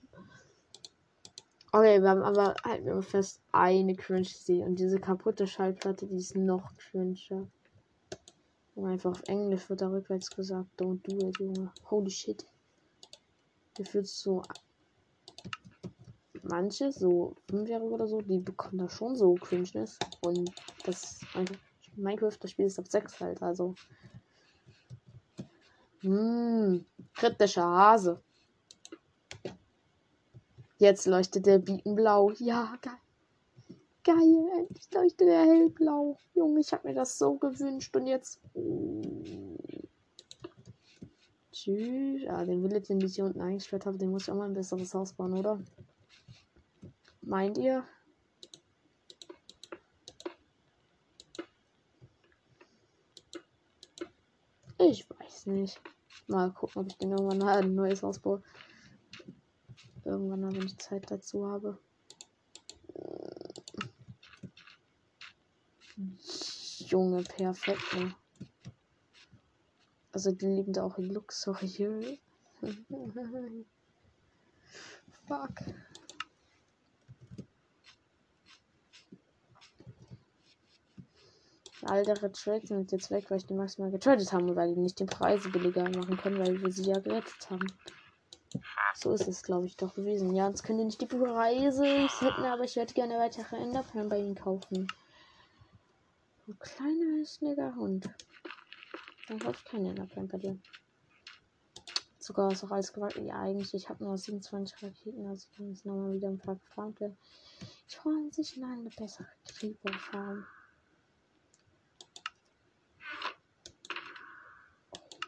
Okay, 1.73 2.01
wir 2.01 2.09
haben 2.09 2.23
aber 2.23 2.55
halt 2.65 2.87
wir 2.87 3.03
fest 3.03 3.41
eine 3.53 3.95
cringe 3.97 4.25
see 4.25 4.63
und 4.63 4.77
diese 4.79 4.99
kaputte 4.99 5.47
Schallplatte, 5.47 6.07
die 6.07 6.17
ist 6.17 6.37
noch 6.37 6.73
cringer. 6.79 7.49
Und 8.77 8.87
einfach 8.87 9.11
auf 9.11 9.23
Englisch 9.27 9.69
wird 9.69 9.83
da 9.83 9.89
rückwärts 9.89 10.31
gesagt, 10.31 10.69
don't 10.79 11.03
do 11.03 11.29
it, 11.29 11.39
Junge. 11.39 11.71
Holy 11.91 12.11
shit. 12.11 12.47
Gefühlt 13.77 14.09
so 14.09 14.43
manche, 16.43 16.93
so 16.93 17.37
fünfjährige 17.49 17.91
oder 17.91 18.07
so, 18.07 18.21
die 18.21 18.39
bekommen 18.39 18.79
da 18.79 18.89
schon 18.89 19.17
so 19.17 19.35
Cringeness. 19.35 19.99
Und 20.23 20.51
das 20.85 21.21
Minecraft, 21.97 22.37
das 22.41 22.51
Spiel 22.51 22.67
ist 22.67 22.79
ab 22.79 22.89
6 22.89 23.21
halt, 23.21 23.43
also. 23.43 23.75
Hm, 26.01 26.85
kritischer 27.15 27.65
Hase. 27.65 28.21
Jetzt 30.79 31.07
leuchtet 31.07 31.47
der 31.47 31.59
Beacon 31.59 31.95
blau. 31.95 32.33
Ja, 32.39 32.77
geil. 32.83 32.99
Geil, 34.05 34.49
endlich 34.57 34.89
leuchtet 34.93 35.27
der 35.27 35.45
hellblau. 35.45 36.17
Junge, 36.35 36.61
ich 36.61 36.73
habe 36.73 36.87
mir 36.87 36.95
das 36.95 37.19
so 37.19 37.35
gewünscht 37.35 37.97
und 37.97 38.07
jetzt. 38.07 38.41
Tschüss. 41.57 42.29
Ah, 42.29 42.45
den 42.45 42.61
Village, 42.61 42.89
den 42.89 43.01
ich 43.01 43.15
hier 43.15 43.25
unten 43.25 43.41
eingesperrt 43.41 43.87
habe, 43.87 43.97
den 43.97 44.11
muss 44.11 44.25
ich 44.25 44.31
auch 44.31 44.35
mal 44.37 44.45
ein 44.45 44.53
besseres 44.53 44.93
Haus 44.93 45.15
bauen, 45.15 45.33
oder? 45.33 45.59
Meint 47.23 47.57
ihr? 47.57 47.83
Ich 54.79 55.09
weiß 55.09 55.47
nicht. 55.47 55.81
Mal 56.27 56.53
gucken, 56.53 56.83
ob 56.83 56.89
ich 56.89 56.99
den 56.99 57.13
irgendwann 57.13 57.43
ein 57.43 57.75
neues 57.75 58.03
Haus 58.03 58.19
baue. 58.19 58.43
Irgendwann, 60.05 60.55
wenn 60.55 60.67
ich 60.67 60.77
Zeit 60.77 61.11
dazu 61.11 61.47
habe. 61.47 61.79
Junge, 66.81 67.23
perfekt. 67.23 67.95
Ne? 67.95 68.15
Also 70.17 70.33
die 70.33 70.47
lieben 70.47 70.73
da 70.73 70.83
auch 70.83 70.97
in 70.97 71.11
Luxuriös. 71.11 72.07
Fuck. 75.29 75.51
All 81.83 82.03
der 82.07 82.15
Trades 82.15 82.69
sind 82.69 82.93
jetzt 82.93 83.11
weg, 83.11 83.27
weil 83.29 83.37
ich 83.37 83.45
die 83.45 83.53
maximal 83.53 83.91
getradet 83.91 84.33
haben, 84.33 84.57
weil 84.57 84.75
die 84.75 84.81
nicht 84.81 84.99
den 85.01 85.07
Preise 85.07 85.51
billiger 85.51 85.83
machen 85.83 86.17
können, 86.17 86.39
weil 86.39 86.63
wir 86.63 86.73
sie 86.73 86.85
ja 86.85 86.99
gerettet 86.99 87.51
haben. 87.51 87.67
So 88.95 89.13
ist 89.13 89.29
es, 89.29 89.43
glaube 89.43 89.67
ich, 89.67 89.77
doch 89.77 89.95
gewesen. 89.95 90.35
Ja, 90.35 90.49
jetzt 90.49 90.65
können 90.65 90.79
die 90.79 90.87
nicht 90.87 91.03
die 91.03 91.05
Preise 91.05 91.85
hätten, 91.85 92.43
aber 92.43 92.65
ich 92.65 92.77
werde 92.77 92.95
gerne 92.95 93.19
weitere 93.19 93.57
Enderperlen 93.57 94.09
bei 94.09 94.21
ihnen 94.21 94.35
kaufen. 94.35 94.87
Du 96.47 96.55
kleiner, 96.55 97.27
schneller 97.27 97.77
Hund. 97.77 98.09
Dann 99.29 99.39
kaufe 99.41 99.59
ich 99.59 99.65
keine 99.65 99.89
Enderperlen 99.91 100.29
bei 100.29 100.39
dir. 100.39 100.59
Sogar 102.19 102.51
ist 102.51 102.65
auch 102.65 102.71
alles 102.71 102.93
gewagt. 102.93 103.17
Ja, 103.17 103.41
eigentlich, 103.41 103.75
ich 103.75 103.89
habe 103.89 104.03
nur 104.03 104.17
27 104.19 104.83
Raketen, 104.83 105.27
also 105.27 105.47
ich 105.49 105.57
kann 105.57 105.69
jetzt 105.69 105.87
nochmal 105.87 106.13
wieder 106.15 106.29
ein 106.29 106.39
paar 106.39 106.57
gefarmt 106.57 107.01
werden. 107.01 107.17
Ich 107.89 108.05
hole 108.05 108.33
sich 108.33 108.57
mal 108.57 108.73
eine 108.73 108.91
bessere 108.91 109.29
Creeper-Farm. 109.47 110.45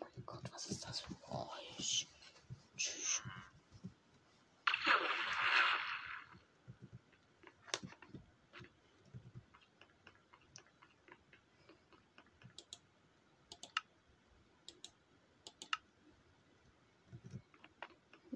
Oh 0.01 0.07
mein 0.15 0.27
Gott, 0.27 0.43
was 0.53 0.67
ist 0.67 0.85
das 0.85 1.01
für 1.01 1.13
ein 1.13 1.21
Geräusch? 1.21 2.09
Tschüss. 2.77 3.23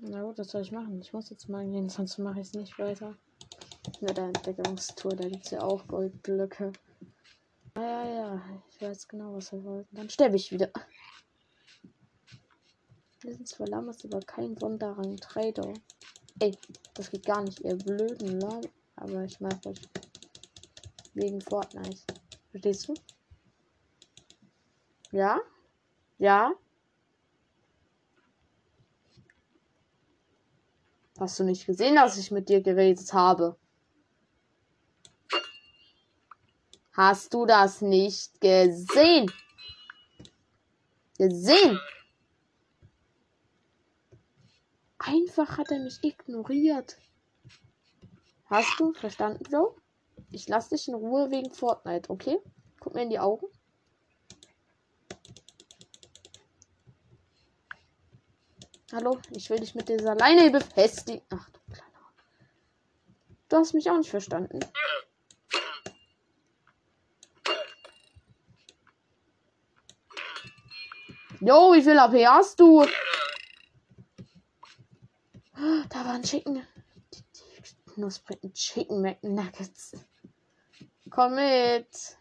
Na 0.04 0.21
was 0.38 0.50
soll 0.50 0.62
ich 0.62 0.72
machen? 0.72 1.00
Ich 1.00 1.12
muss 1.12 1.30
jetzt 1.30 1.48
mal 1.48 1.66
gehen, 1.66 1.88
sonst 1.88 2.18
mache 2.18 2.40
ich 2.40 2.48
es 2.48 2.54
nicht 2.54 2.78
weiter. 2.78 3.16
Mit 4.00 4.16
der 4.16 4.26
Entdeckungstour, 4.26 5.16
da 5.16 5.28
gibt 5.28 5.44
es 5.44 5.50
ja 5.50 5.62
auch 5.62 5.86
Goldblöcke. 5.88 6.72
Ah 7.74 7.80
ja, 7.80 8.06
ja, 8.06 8.42
ich 8.68 8.80
weiß 8.80 9.08
genau, 9.08 9.34
was 9.34 9.52
wir 9.52 9.64
wollten. 9.64 9.96
Dann 9.96 10.10
sterbe 10.10 10.36
ich 10.36 10.52
wieder. 10.52 10.70
Wir 13.20 13.34
sind 13.34 13.48
zwar 13.48 13.68
Lamas, 13.68 14.04
aber 14.04 14.20
kein 14.20 14.56
Sonderrang 14.56 15.16
Trader. 15.16 15.72
Ey, 16.40 16.56
das 16.94 17.10
geht 17.10 17.24
gar 17.24 17.42
nicht, 17.42 17.60
ihr 17.60 17.76
blöden 17.76 18.40
Lamm. 18.40 18.62
Aber 18.96 19.24
ich 19.24 19.40
mag 19.40 19.64
euch. 19.66 19.80
Wegen 21.14 21.40
Fortnite. 21.40 22.00
Verstehst 22.50 22.88
du? 22.88 22.94
Ja? 25.12 25.40
Ja? 26.18 26.52
Hast 31.22 31.38
du 31.38 31.44
nicht 31.44 31.66
gesehen, 31.66 31.94
dass 31.94 32.18
ich 32.18 32.32
mit 32.32 32.48
dir 32.48 32.60
geredet 32.60 33.12
habe? 33.12 33.56
Hast 36.94 37.32
du 37.32 37.46
das 37.46 37.80
nicht 37.80 38.40
gesehen? 38.40 39.30
Gesehen? 41.16 41.78
Einfach 44.98 45.58
hat 45.58 45.70
er 45.70 45.78
mich 45.78 46.02
ignoriert. 46.02 46.98
Hast 48.46 48.80
du 48.80 48.92
verstanden, 48.92 49.44
Joe? 49.48 49.76
Ich 50.32 50.48
lass 50.48 50.70
dich 50.70 50.88
in 50.88 50.94
Ruhe 50.94 51.30
wegen 51.30 51.52
Fortnite, 51.52 52.10
okay? 52.10 52.40
Guck 52.80 52.96
mir 52.96 53.04
in 53.04 53.10
die 53.10 53.20
Augen. 53.20 53.46
Hallo, 58.95 59.18
ich 59.30 59.49
will 59.49 59.59
dich 59.59 59.74
mit 59.74 59.88
dieser 59.88 60.14
Leine 60.14 60.51
befestigen. 60.51 61.22
Ach 61.30 61.49
du 61.49 61.61
kleiner. 61.72 62.12
Du 63.49 63.57
hast 63.57 63.72
mich 63.72 63.88
auch 63.88 63.97
nicht 63.97 64.11
verstanden. 64.11 64.61
Jo, 71.40 71.72
wie 71.72 71.80
viel 71.80 71.99
AP 71.99 72.12
hast 72.26 72.61
du? 72.61 72.84
Da 75.55 76.05
waren 76.05 76.22
Chicken. 76.22 76.57
Die, 77.14 77.22
die 77.22 77.93
knusprigen 77.95 78.53
Chicken 78.53 79.01
McNuggets. 79.01 79.93
Komm 81.09 81.36
mit. 81.36 82.18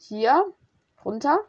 Hier. 0.00 0.52
Runter. 1.04 1.46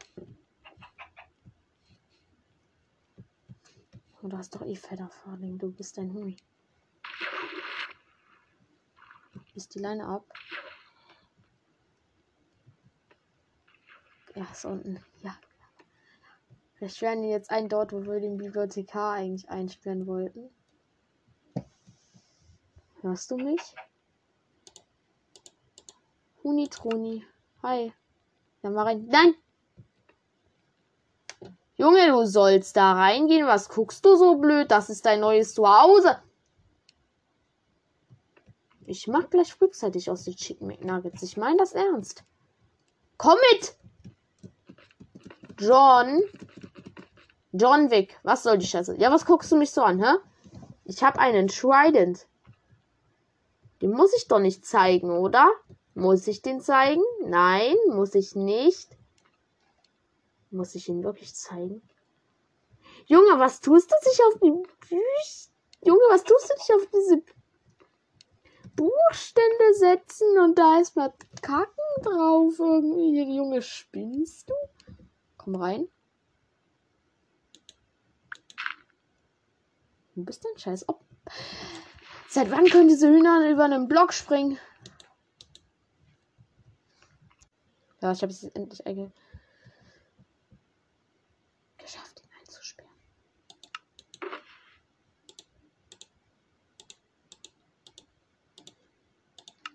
Oh, 4.24 4.28
du 4.28 4.38
hast 4.38 4.54
doch 4.54 4.62
eh 4.62 4.74
Federfarling. 4.74 5.58
Du 5.58 5.70
bist 5.70 5.98
ein 5.98 6.14
Huhn. 6.14 6.34
Ist 9.54 9.74
die 9.74 9.80
Leine 9.80 10.06
ab? 10.06 10.24
Ja, 14.34 14.44
ist 14.50 14.64
unten. 14.64 14.98
Ja. 15.20 15.38
Wir 16.78 16.88
sperren 16.88 17.22
jetzt 17.24 17.50
ein 17.50 17.68
dort, 17.68 17.92
wo 17.92 18.02
wir 18.02 18.18
den 18.18 18.38
Bibliothekar 18.38 19.12
eigentlich 19.12 19.46
einsperren 19.50 20.06
wollten. 20.06 20.48
Hörst 23.02 23.30
du 23.30 23.36
mich? 23.36 23.74
Hunitroni. 26.42 27.26
Hi. 27.62 27.92
Ja, 28.62 28.70
mal 28.70 28.84
rein. 28.84 29.04
Nein! 29.04 29.34
Junge, 31.76 32.08
du 32.08 32.24
sollst 32.24 32.76
da 32.76 32.92
reingehen. 32.92 33.46
Was 33.46 33.68
guckst 33.68 34.04
du 34.04 34.16
so 34.16 34.36
blöd? 34.36 34.70
Das 34.70 34.90
ist 34.90 35.04
dein 35.06 35.20
neues 35.20 35.54
Zuhause. 35.54 36.18
Ich 38.86 39.06
mach 39.08 39.30
gleich 39.30 39.52
frühzeitig 39.52 40.10
aus 40.10 40.24
den 40.24 40.36
Chicken 40.36 40.68
McNuggets. 40.68 41.22
Ich 41.22 41.36
meine 41.36 41.56
das 41.56 41.72
ernst. 41.72 42.22
Komm 43.16 43.38
mit! 43.52 43.74
John. 45.58 46.22
John 47.52 47.90
Wick. 47.90 48.18
Was 48.22 48.42
soll 48.42 48.58
die 48.58 48.66
Scheiße? 48.66 48.96
Ja, 48.98 49.10
was 49.10 49.24
guckst 49.24 49.50
du 49.50 49.56
mich 49.56 49.70
so 49.70 49.82
an, 49.82 50.02
hä? 50.02 50.16
Ich 50.84 51.02
habe 51.02 51.18
einen 51.18 51.48
Trident. 51.48 52.26
Den 53.80 53.92
muss 53.92 54.14
ich 54.16 54.28
doch 54.28 54.40
nicht 54.40 54.66
zeigen, 54.66 55.10
oder? 55.10 55.48
Muss 55.94 56.26
ich 56.26 56.42
den 56.42 56.60
zeigen? 56.60 57.02
Nein, 57.24 57.74
muss 57.88 58.14
ich 58.14 58.34
nicht. 58.34 58.90
Muss 60.54 60.76
ich 60.76 60.88
ihn 60.88 61.02
wirklich 61.02 61.34
zeigen? 61.34 61.82
Junge, 63.06 63.40
was 63.40 63.60
tust 63.60 63.90
du 63.90 63.94
dich 64.08 64.20
auf 64.22 64.38
die 64.40 64.96
Junge, 65.84 66.04
was 66.10 66.22
tust 66.22 66.48
du 66.48 66.54
dich 66.54 66.74
auf 66.74 66.88
diese 66.94 67.22
Buchstände 68.76 69.74
setzen 69.74 70.38
und 70.38 70.56
da 70.56 70.78
ist 70.78 70.94
mal 70.94 71.12
Kacken 71.42 72.02
drauf 72.02 72.54
irgendwie? 72.60 73.36
Junge, 73.36 73.62
spinnst 73.62 74.48
du? 74.48 74.54
Komm 75.38 75.56
rein. 75.56 75.88
Du 80.14 80.24
bist 80.24 80.46
ein 80.46 80.56
scheiß 80.56 80.88
Ob. 80.88 81.00
Seit 82.28 82.52
wann 82.52 82.66
können 82.66 82.88
diese 82.88 83.08
Hühner 83.08 83.50
über 83.50 83.64
einen 83.64 83.88
Block 83.88 84.12
springen? 84.12 84.58
Ja, 88.00 88.12
ich 88.12 88.22
habe 88.22 88.30
es 88.30 88.44
endlich 88.44 88.86
einge 88.86 89.10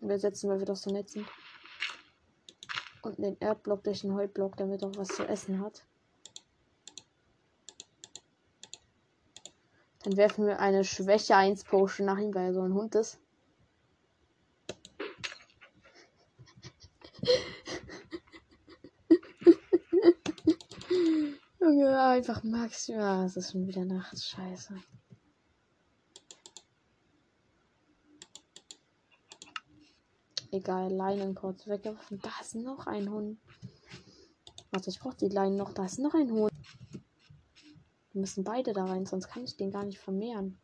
Wir 0.02 0.20
setzen, 0.20 0.50
weil 0.50 0.60
wir 0.60 0.66
doch 0.66 0.76
so 0.76 0.91
nett 0.91 1.10
sind. 1.10 1.26
Und 3.02 3.18
den 3.18 3.38
Erdblock 3.39 3.84
durch 3.84 4.02
den 4.02 4.14
Heublock, 4.14 4.58
damit 4.58 4.82
er 4.82 4.89
auch 4.89 4.97
was 4.97 5.08
zu 5.10 5.26
essen 5.28 5.62
hat. 5.62 5.86
Dann 10.04 10.18
werfen 10.18 10.45
wir 10.45 10.60
eine 10.60 10.84
Schwäche 10.86 11.36
1 11.36 11.64
Potion 11.66 12.08
nach 12.08 12.18
ihm, 12.18 12.34
weil 12.34 12.47
er 12.47 12.54
so 12.54 12.62
ein 12.62 12.74
Hund 12.74 12.95
ist. 12.95 13.20
Junge, 21.60 22.02
einfach 22.02 22.41
maximal. 22.43 23.26
Es 23.26 23.36
ist 23.36 23.52
schon 23.52 23.68
wieder 23.68 23.84
nachts. 23.84 24.26
Scheiße. 24.26 24.76
Egal, 30.52 30.91
Leinen 30.91 31.36
kurz 31.36 31.68
weggeworfen. 31.68 32.20
Da 32.22 32.32
ist 32.41 32.56
noch 32.56 32.88
ein 32.88 33.10
Hund. 33.10 33.39
Warte, 34.72 34.89
ich 34.89 35.00
brauche 35.00 35.18
die 35.18 35.30
Leinen 35.30 35.58
noch. 35.58 35.74
Da 35.74 35.86
ist 35.86 36.00
noch 36.00 36.14
ein 36.16 36.32
Hund. 36.32 36.52
Wir 38.12 38.22
müssen 38.22 38.43
beide 38.43 38.74
da 38.74 38.86
rein, 38.86 39.06
sonst 39.06 39.28
kann 39.28 39.43
ich 39.43 39.58
den 39.58 39.72
gar 39.72 39.84
nicht 39.84 40.00
vermehren. 40.00 40.60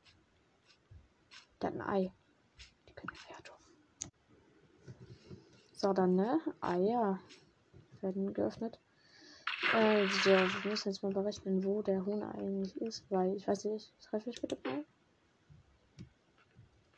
Der 1.61 1.69
hat 1.69 1.75
ein 1.75 1.81
Ei. 1.81 2.11
Die 2.89 2.93
können 2.93 3.11
Eier 3.29 3.43
tun. 3.43 4.11
So, 5.73 5.93
dann, 5.93 6.15
ne? 6.15 6.39
Eier 6.61 7.19
werden 8.01 8.33
geöffnet. 8.33 8.79
Äh, 9.73 10.07
so, 10.07 10.31
wir 10.31 10.71
müssen 10.71 10.89
jetzt 10.89 11.03
mal 11.03 11.13
berechnen, 11.13 11.63
wo 11.63 11.83
der 11.83 12.05
Huhn 12.05 12.23
eigentlich 12.23 12.75
ist, 12.81 13.09
weil 13.11 13.36
ich 13.36 13.47
weiß 13.47 13.65
nicht, 13.65 13.93
treffe 13.99 14.29
ich 14.29 14.41
bitte 14.41 14.57
mal. 14.63 14.86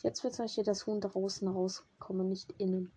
Jetzt 0.03 0.23
wird 0.23 0.39
euch 0.39 0.53
hier 0.53 0.63
das 0.63 0.85
Huhn 0.85 1.01
draußen 1.01 1.47
rauskommen, 1.47 2.29
nicht 2.29 2.51
innen. 2.59 2.91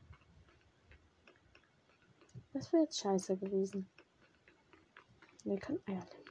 Das 2.53 2.72
wäre 2.72 2.82
jetzt 2.82 2.98
scheiße 2.98 3.36
gewesen. 3.36 3.88
Wir 5.44 5.59
können 5.59 5.80
Eier 5.86 6.05
legen. 6.16 6.30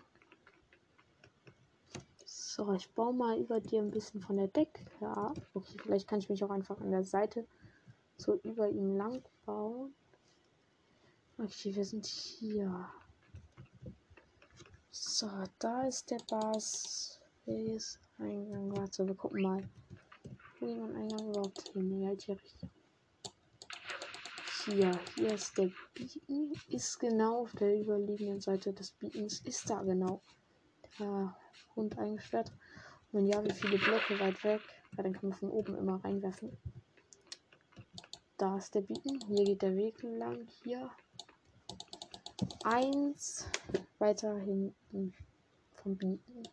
So, 2.26 2.74
ich 2.74 2.93
baue 2.93 3.13
mal 3.13 3.39
über 3.39 3.59
dir 3.59 3.82
ein 3.82 3.89
bisschen 3.89 4.22
von 4.22 4.38
der 4.38 4.49
Decke 4.49 4.86
ab. 5.01 5.39
Okay, 5.53 5.78
vielleicht 5.82 6.07
kann 6.07 6.20
ich 6.20 6.30
mich 6.30 6.43
auch 6.43 6.51
einfach 6.51 6.80
an 6.82 6.91
der 6.91 7.03
Seite 7.03 7.47
so 8.17 8.36
über 8.43 8.70
ihm 8.70 8.95
lang 8.95 9.24
bauen. 9.45 9.95
Okay, 11.38 11.74
wir 11.74 11.86
sind 11.86 12.05
hier. 12.05 12.89
So, 14.91 15.30
da 15.57 15.88
ist 15.88 16.11
der 16.11 16.20
Bass. 16.30 17.20
Base 17.45 17.97
Eingang. 18.17 18.76
Warte, 18.76 19.07
wir 19.07 19.15
gucken 19.15 19.41
mal. 19.41 19.63
Man 20.62 20.93
Eingang 20.93 21.30
überhaupt 21.30 21.70
hin? 21.70 22.01
Ja, 22.01 22.10
hier 22.10 22.36
richtig. 22.36 22.70
Hier, 24.66 24.99
hier 25.16 25.34
ist 25.34 25.57
der 25.57 25.72
Beacon. 25.93 26.53
Ist 26.68 26.99
genau 26.99 27.43
auf 27.43 27.53
der 27.53 27.80
überliegenden 27.80 28.41
Seite 28.41 28.74
des 28.74 28.91
Beacons. 28.91 29.39
Ist 29.41 29.70
da 29.70 29.82
genau 29.84 30.22
der 30.99 31.36
Hund 31.76 31.97
eingesperrt. 31.97 32.51
Und 33.14 33.26
ja, 33.26 33.43
wie 33.43 33.53
viele 33.53 33.78
Blöcke 33.78 34.20
weit 34.20 34.43
weg? 34.43 34.62
Ja, 34.97 35.03
dann 35.03 35.14
kann 35.14 35.30
man 35.30 35.38
von 35.39 35.49
oben 35.49 35.76
immer 35.76 36.03
reinwerfen. 36.03 36.57
Da 38.38 38.57
ist 38.57 38.76
der 38.76 38.82
Beacon. 38.82 39.20
Hier 39.28 39.45
geht 39.45 39.62
der 39.62 39.78
Weg 39.78 40.03
lang. 40.03 40.45
Hier. 40.64 40.91
Eins 42.66 43.47
weiter 43.97 44.36
hinten 44.38 45.14
vom 45.72 45.97
Beacon. 45.97 46.43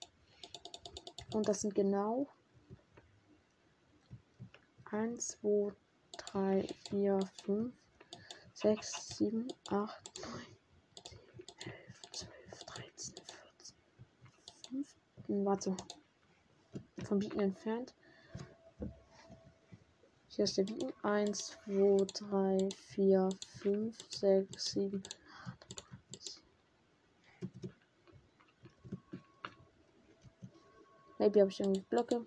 Und 1.34 1.48
das 1.48 1.62
sind 1.62 1.74
genau 1.74 2.28
1, 4.97 5.18
2, 5.42 5.72
3, 6.32 6.66
4, 6.88 7.20
5, 7.44 7.72
6, 8.55 9.09
7, 9.18 9.47
8, 9.68 9.68
9, 9.68 10.47
10, 11.53 11.66
11, 11.66 12.01
12, 12.12 12.64
13, 12.64 13.14
14, 13.26 13.76
15. 14.70 15.44
Warte. 15.44 15.76
Vom 17.05 17.18
Beacon 17.18 17.40
entfernt. 17.40 17.94
Hier 20.28 20.44
ist 20.47 20.57
der 20.57 20.64
Beacon. 20.64 20.94
1, 21.03 21.59
2, 21.66 22.07
3, 22.14 22.68
4, 22.94 23.28
5, 23.61 23.99
6, 24.09 24.64
7, 24.64 25.03
8, 25.44 25.82
9, 26.11 26.20
10. 27.61 27.72
Maybe 31.18 31.40
habe 31.42 31.51
ich 31.51 31.61
irgendwie 31.61 31.80
Blöcke. 31.82 32.26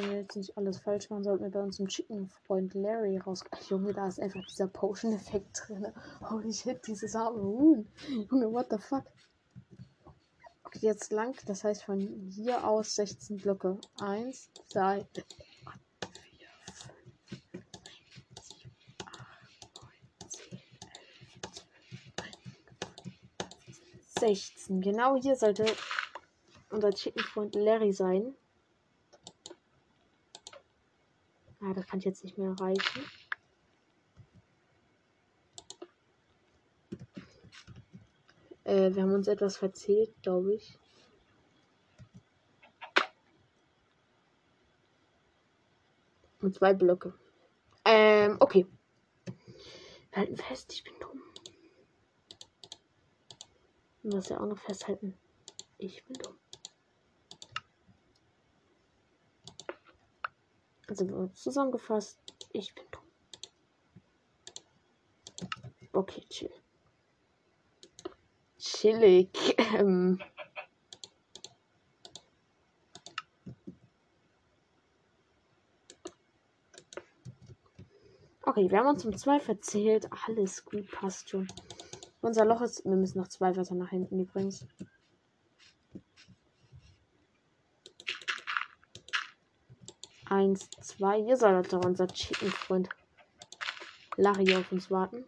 Wenn 0.00 0.10
wir 0.12 0.20
jetzt 0.20 0.36
nicht 0.36 0.56
alles 0.56 0.78
falsch 0.78 1.10
machen, 1.10 1.24
sollten 1.24 1.44
wir 1.44 1.50
bei 1.50 1.62
unserem 1.62 1.88
Chicken-Freund 1.88 2.72
Larry 2.72 3.18
raus. 3.18 3.44
Ach, 3.50 3.60
Junge, 3.68 3.92
da 3.92 4.08
ist 4.08 4.18
einfach 4.18 4.40
dieser 4.46 4.66
Potion-Effekt 4.66 5.64
drin. 5.66 5.88
Holy 6.30 6.54
shit, 6.54 6.86
dieses 6.86 7.14
arme 7.14 7.42
Huhn. 7.42 7.86
Junge, 8.30 8.50
what 8.50 8.68
the 8.70 8.78
fuck? 8.78 9.04
Okay, 10.64 10.78
jetzt 10.86 11.12
lang. 11.12 11.36
Das 11.44 11.64
heißt 11.64 11.82
von 11.84 11.98
hier 12.30 12.66
aus 12.66 12.94
16 12.94 13.36
Blöcke. 13.36 13.78
1, 14.00 14.50
2, 14.68 15.06
3, 15.12 15.12
4, 15.12 16.48
5, 17.52 17.64
6, 17.72 18.48
7, 18.48 18.72
8, 19.04 19.28
9, 19.82 20.30
10, 20.30 20.60
11, 22.16 22.38
12, 24.14 24.30
16. 24.30 24.80
Genau 24.80 25.16
hier 25.20 25.36
sollte 25.36 25.66
unser 26.70 26.90
Chicken-Freund 26.90 27.54
Larry 27.54 27.92
sein. 27.92 28.34
Ah, 31.70 31.74
das 31.74 31.86
kann 31.86 32.00
ich 32.00 32.04
jetzt 32.04 32.24
nicht 32.24 32.36
mehr 32.36 32.50
erreichen. 32.50 33.04
Äh, 38.64 38.92
wir 38.92 39.02
haben 39.02 39.14
uns 39.14 39.28
etwas 39.28 39.56
verzählt, 39.56 40.12
glaube 40.20 40.54
ich. 40.54 40.76
Und 46.40 46.56
zwei 46.56 46.74
Blöcke. 46.74 47.14
Ähm, 47.84 48.36
okay. 48.40 48.66
Wir 49.26 50.18
halten 50.18 50.36
fest, 50.36 50.72
ich 50.72 50.82
bin 50.82 50.94
dumm. 50.98 51.22
Und 54.02 54.14
was 54.14 54.28
ja 54.28 54.40
auch 54.40 54.46
noch 54.46 54.58
festhalten. 54.58 55.16
Ich 55.78 56.04
bin 56.04 56.14
dumm. 56.14 56.39
Also 60.90 61.28
zusammengefasst, 61.28 62.18
ich 62.52 62.74
bin 62.74 62.82
dumm. 62.90 63.02
Okay, 65.92 66.24
chill. 66.28 66.50
Chillig. 68.58 69.56
Ähm. 69.76 70.18
Okay, 78.42 78.68
wir 78.68 78.78
haben 78.78 78.88
uns 78.88 79.04
um 79.04 79.16
zwei 79.16 79.38
verzählt. 79.38 80.08
Alles 80.26 80.64
gut, 80.64 80.90
passt 80.90 81.30
schon. 81.30 81.46
Unser 82.20 82.44
Loch 82.44 82.62
ist. 82.62 82.84
Wir 82.84 82.96
müssen 82.96 83.18
noch 83.18 83.28
zwei 83.28 83.56
weiter 83.56 83.76
nach 83.76 83.90
hinten 83.90 84.18
übrigens. 84.18 84.66
Eins, 90.30 90.70
zwei. 90.80 91.20
Hier 91.24 91.36
soll 91.36 91.60
doch 91.62 91.84
unser 91.84 92.06
Chicken-Freund 92.06 92.88
Larry 94.16 94.54
auf 94.54 94.70
uns 94.70 94.88
warten. 94.88 95.24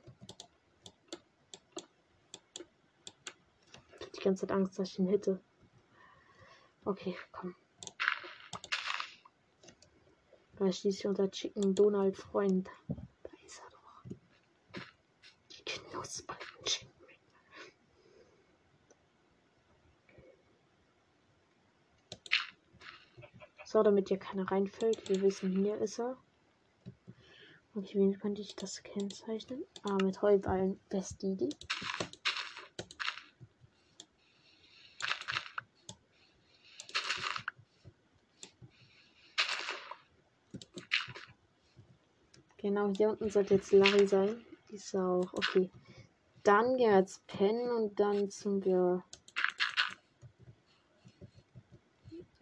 Ich 3.98 4.06
hab 4.06 4.12
die 4.12 4.20
ganze 4.20 4.46
Zeit 4.46 4.56
Angst, 4.56 4.78
dass 4.78 4.90
ich 4.90 5.00
ihn 5.00 5.08
hitte. 5.08 5.40
Okay, 6.84 7.16
komm. 7.32 7.56
Da 10.56 10.66
ist 10.66 10.78
schließlich 10.78 11.08
unser 11.08 11.28
Chicken 11.32 11.74
Donald 11.74 12.16
Freund. 12.16 12.70
Da 12.86 13.30
ist 13.44 13.58
er 13.58 13.70
doch. 13.70 14.04
Die 15.50 15.64
knusprigen 15.64 16.64
Chicken. 16.64 16.91
So, 23.72 23.82
damit 23.82 24.08
hier 24.08 24.18
keiner 24.18 24.52
reinfällt. 24.52 25.08
Wir 25.08 25.22
wissen, 25.22 25.50
hier 25.50 25.78
ist 25.78 25.98
er. 25.98 26.18
Okay, 27.74 28.06
wie 28.06 28.18
könnte 28.18 28.42
ich 28.42 28.54
das 28.54 28.82
kennzeichnen? 28.82 29.64
Ah, 29.82 29.96
mit 30.02 30.20
Heuballen. 30.20 30.78
Beste 30.90 31.28
Idee. 31.28 31.48
Genau, 42.58 42.92
hier 42.94 43.08
unten 43.08 43.30
sollte 43.30 43.54
jetzt 43.54 43.72
Larry 43.72 44.06
sein. 44.06 44.44
Ist 44.68 44.94
auch. 44.94 45.32
Okay. 45.32 45.70
Dann 46.42 46.76
jetzt 46.78 47.26
pennen 47.26 47.70
und 47.70 47.98
dann 47.98 48.28
zum 48.28 48.62
wir 48.66 49.02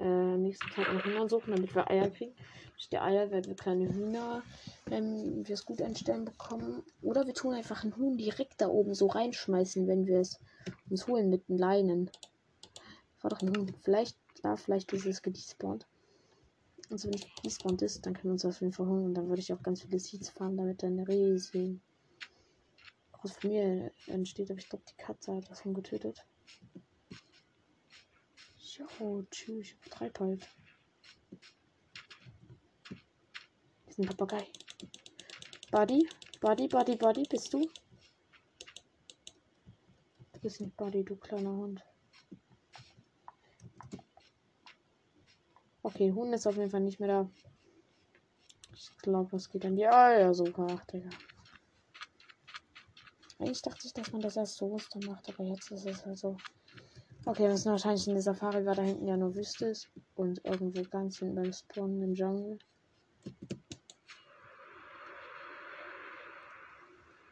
äh, 0.00 0.36
nächsten 0.38 0.68
Tag 0.70 0.92
noch 0.92 1.04
Hühner 1.04 1.28
suchen, 1.28 1.54
damit 1.54 1.74
wir 1.74 1.90
Eier 1.90 2.10
kriegen. 2.10 2.34
Durch 2.74 2.88
die 2.88 2.98
Eier 2.98 3.30
werden 3.30 3.46
wir 3.46 3.54
kleine 3.54 3.92
Hühner, 3.92 4.42
wenn 4.86 5.46
wir 5.46 5.54
es 5.54 5.66
gut 5.66 5.82
einstellen 5.82 6.24
bekommen. 6.24 6.82
Oder 7.02 7.26
wir 7.26 7.34
tun 7.34 7.54
einfach 7.54 7.84
ein 7.84 7.96
Huhn 7.96 8.16
direkt 8.16 8.60
da 8.60 8.68
oben 8.68 8.94
so 8.94 9.06
reinschmeißen, 9.06 9.86
wenn 9.86 10.06
wir 10.06 10.20
es 10.20 10.40
uns 10.88 11.06
holen 11.06 11.28
mit 11.28 11.48
den 11.48 11.58
Leinen. 11.58 12.10
War 13.20 13.30
doch 13.30 13.42
ein 13.42 13.54
Huhn. 13.54 13.74
Vielleicht, 13.82 14.16
ja, 14.42 14.56
vielleicht 14.56 14.92
ist 14.92 15.06
es 15.06 15.20
gedespawnt. 15.20 15.86
Also 16.90 17.08
wenn 17.08 17.18
es 17.18 17.26
gedespawnt 17.36 17.82
ist, 17.82 18.06
dann 18.06 18.14
können 18.14 18.30
wir 18.30 18.32
uns 18.32 18.44
auf 18.46 18.60
jeden 18.60 18.72
Fall 18.72 18.86
holen. 18.86 19.04
Und 19.04 19.14
dann 19.14 19.28
würde 19.28 19.40
ich 19.40 19.52
auch 19.52 19.62
ganz 19.62 19.82
viele 19.82 19.98
Seeds 19.98 20.30
fahren, 20.30 20.56
damit 20.56 20.82
dann 20.82 20.98
riesig 21.00 21.78
große 23.12 23.34
Familie 23.34 23.92
entsteht. 24.06 24.50
Aber 24.50 24.58
ich 24.58 24.68
glaube, 24.68 24.84
die 24.88 25.02
Katze 25.02 25.34
hat 25.34 25.50
das 25.50 25.60
schon 25.60 25.74
getötet. 25.74 26.24
Jo, 28.78 29.22
tschüss, 29.30 29.66
ich 29.66 29.72
übertreibe 29.72 30.20
halt. 30.20 30.48
Diesen 33.88 34.06
Papagei. 34.06 34.46
Buddy, 35.72 36.08
Buddy, 36.40 36.68
Buddy, 36.68 36.94
Buddy, 36.94 37.24
bist 37.28 37.52
du? 37.52 37.68
Du 40.32 40.40
bist 40.40 40.60
nicht 40.60 40.76
Buddy, 40.76 41.04
du 41.04 41.16
kleiner 41.16 41.50
Hund. 41.50 41.84
Okay, 45.82 46.12
Hund 46.12 46.32
ist 46.34 46.46
auf 46.46 46.56
jeden 46.56 46.70
Fall 46.70 46.80
nicht 46.80 47.00
mehr 47.00 47.08
da. 47.08 47.30
Ich 48.72 48.96
glaube, 48.98 49.32
was 49.32 49.50
geht 49.50 49.64
an 49.66 49.74
die 49.74 49.88
Eier 49.88 50.32
sogar. 50.32 50.68
Ach, 50.70 50.84
Digga. 50.86 51.10
Eigentlich 53.40 53.62
dachte 53.62 53.86
ich, 53.86 53.92
dass 53.94 54.12
man 54.12 54.20
das 54.20 54.36
erst 54.36 54.58
so 54.58 54.76
macht, 55.06 55.28
aber 55.28 55.44
jetzt 55.44 55.72
ist 55.72 55.86
es 55.86 56.06
halt 56.06 56.18
so. 56.18 56.36
Okay, 57.26 57.42
wir 57.42 57.50
müssen 57.50 57.70
wahrscheinlich 57.70 58.08
in 58.08 58.14
der 58.14 58.22
Safari, 58.22 58.64
weil 58.64 58.74
da 58.74 58.82
hinten 58.82 59.06
ja 59.06 59.16
nur 59.16 59.34
Wüste 59.34 59.66
ist. 59.66 59.90
Und 60.16 60.44
irgendwo 60.44 60.82
ganz 60.84 61.18
hinten 61.18 61.34
beim 61.34 61.52
Spawnen 61.52 62.02
im 62.02 62.14
Jungle. 62.14 62.58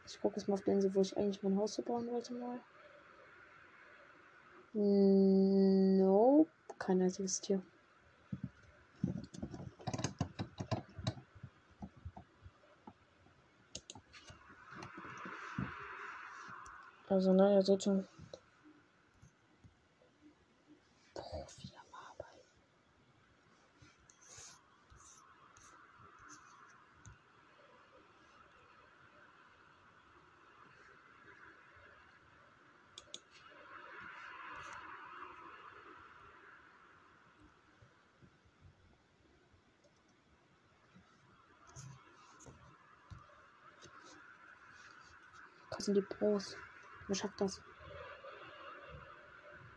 Ich 0.07 0.21
gucke 0.21 0.37
jetzt 0.37 0.47
mal 0.47 0.55
auf 0.55 0.63
den 0.63 0.81
See, 0.81 0.95
wo 0.95 1.01
ich 1.01 1.17
eigentlich 1.17 1.43
mein 1.43 1.57
Haus 1.57 1.75
so 1.75 1.83
bauen 1.83 2.07
wollte 2.11 2.35
mal. 2.35 2.61
Nope, 4.75 6.51
kein 6.79 7.03
einziges 7.03 7.41
Tier. 7.41 7.63
Also, 17.09 17.33
ne, 17.33 17.55
ihr 17.55 17.63
seht 17.63 17.83
schon. 17.83 18.07
Kosten 45.89 45.95
die 45.95 46.03
Pros. 46.03 46.57
Wer 47.07 47.15
schafft 47.15 47.41
das? 47.41 47.63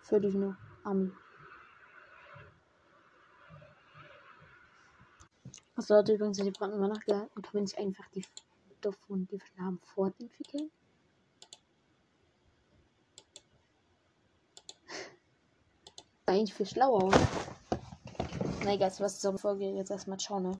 Für 0.01 0.19
dich 0.19 0.33
nur. 0.33 0.57
Ami. 0.83 1.09
Also 5.75 5.95
Leute, 5.95 6.13
übrigens, 6.13 6.39
ich 6.39 6.47
habe 6.47 6.77
mal 6.77 6.89
nachgehalten, 6.89 7.41
kann 7.41 7.61
nicht 7.61 7.77
einfach 7.77 8.05
die 8.09 8.25
davon 8.81 9.25
die 9.27 9.39
Namen 9.57 9.79
fortentwickeln? 9.79 10.69
Eigentlich 16.25 16.53
viel 16.53 16.65
schlauer? 16.65 17.09
Na 18.63 18.73
egal, 18.73 18.91
was 18.99 19.21
zur 19.21 19.37
Folge 19.37 19.69
jetzt 19.69 19.91
erstmal 19.91 20.19
schauen, 20.19 20.43
ne? 20.43 20.49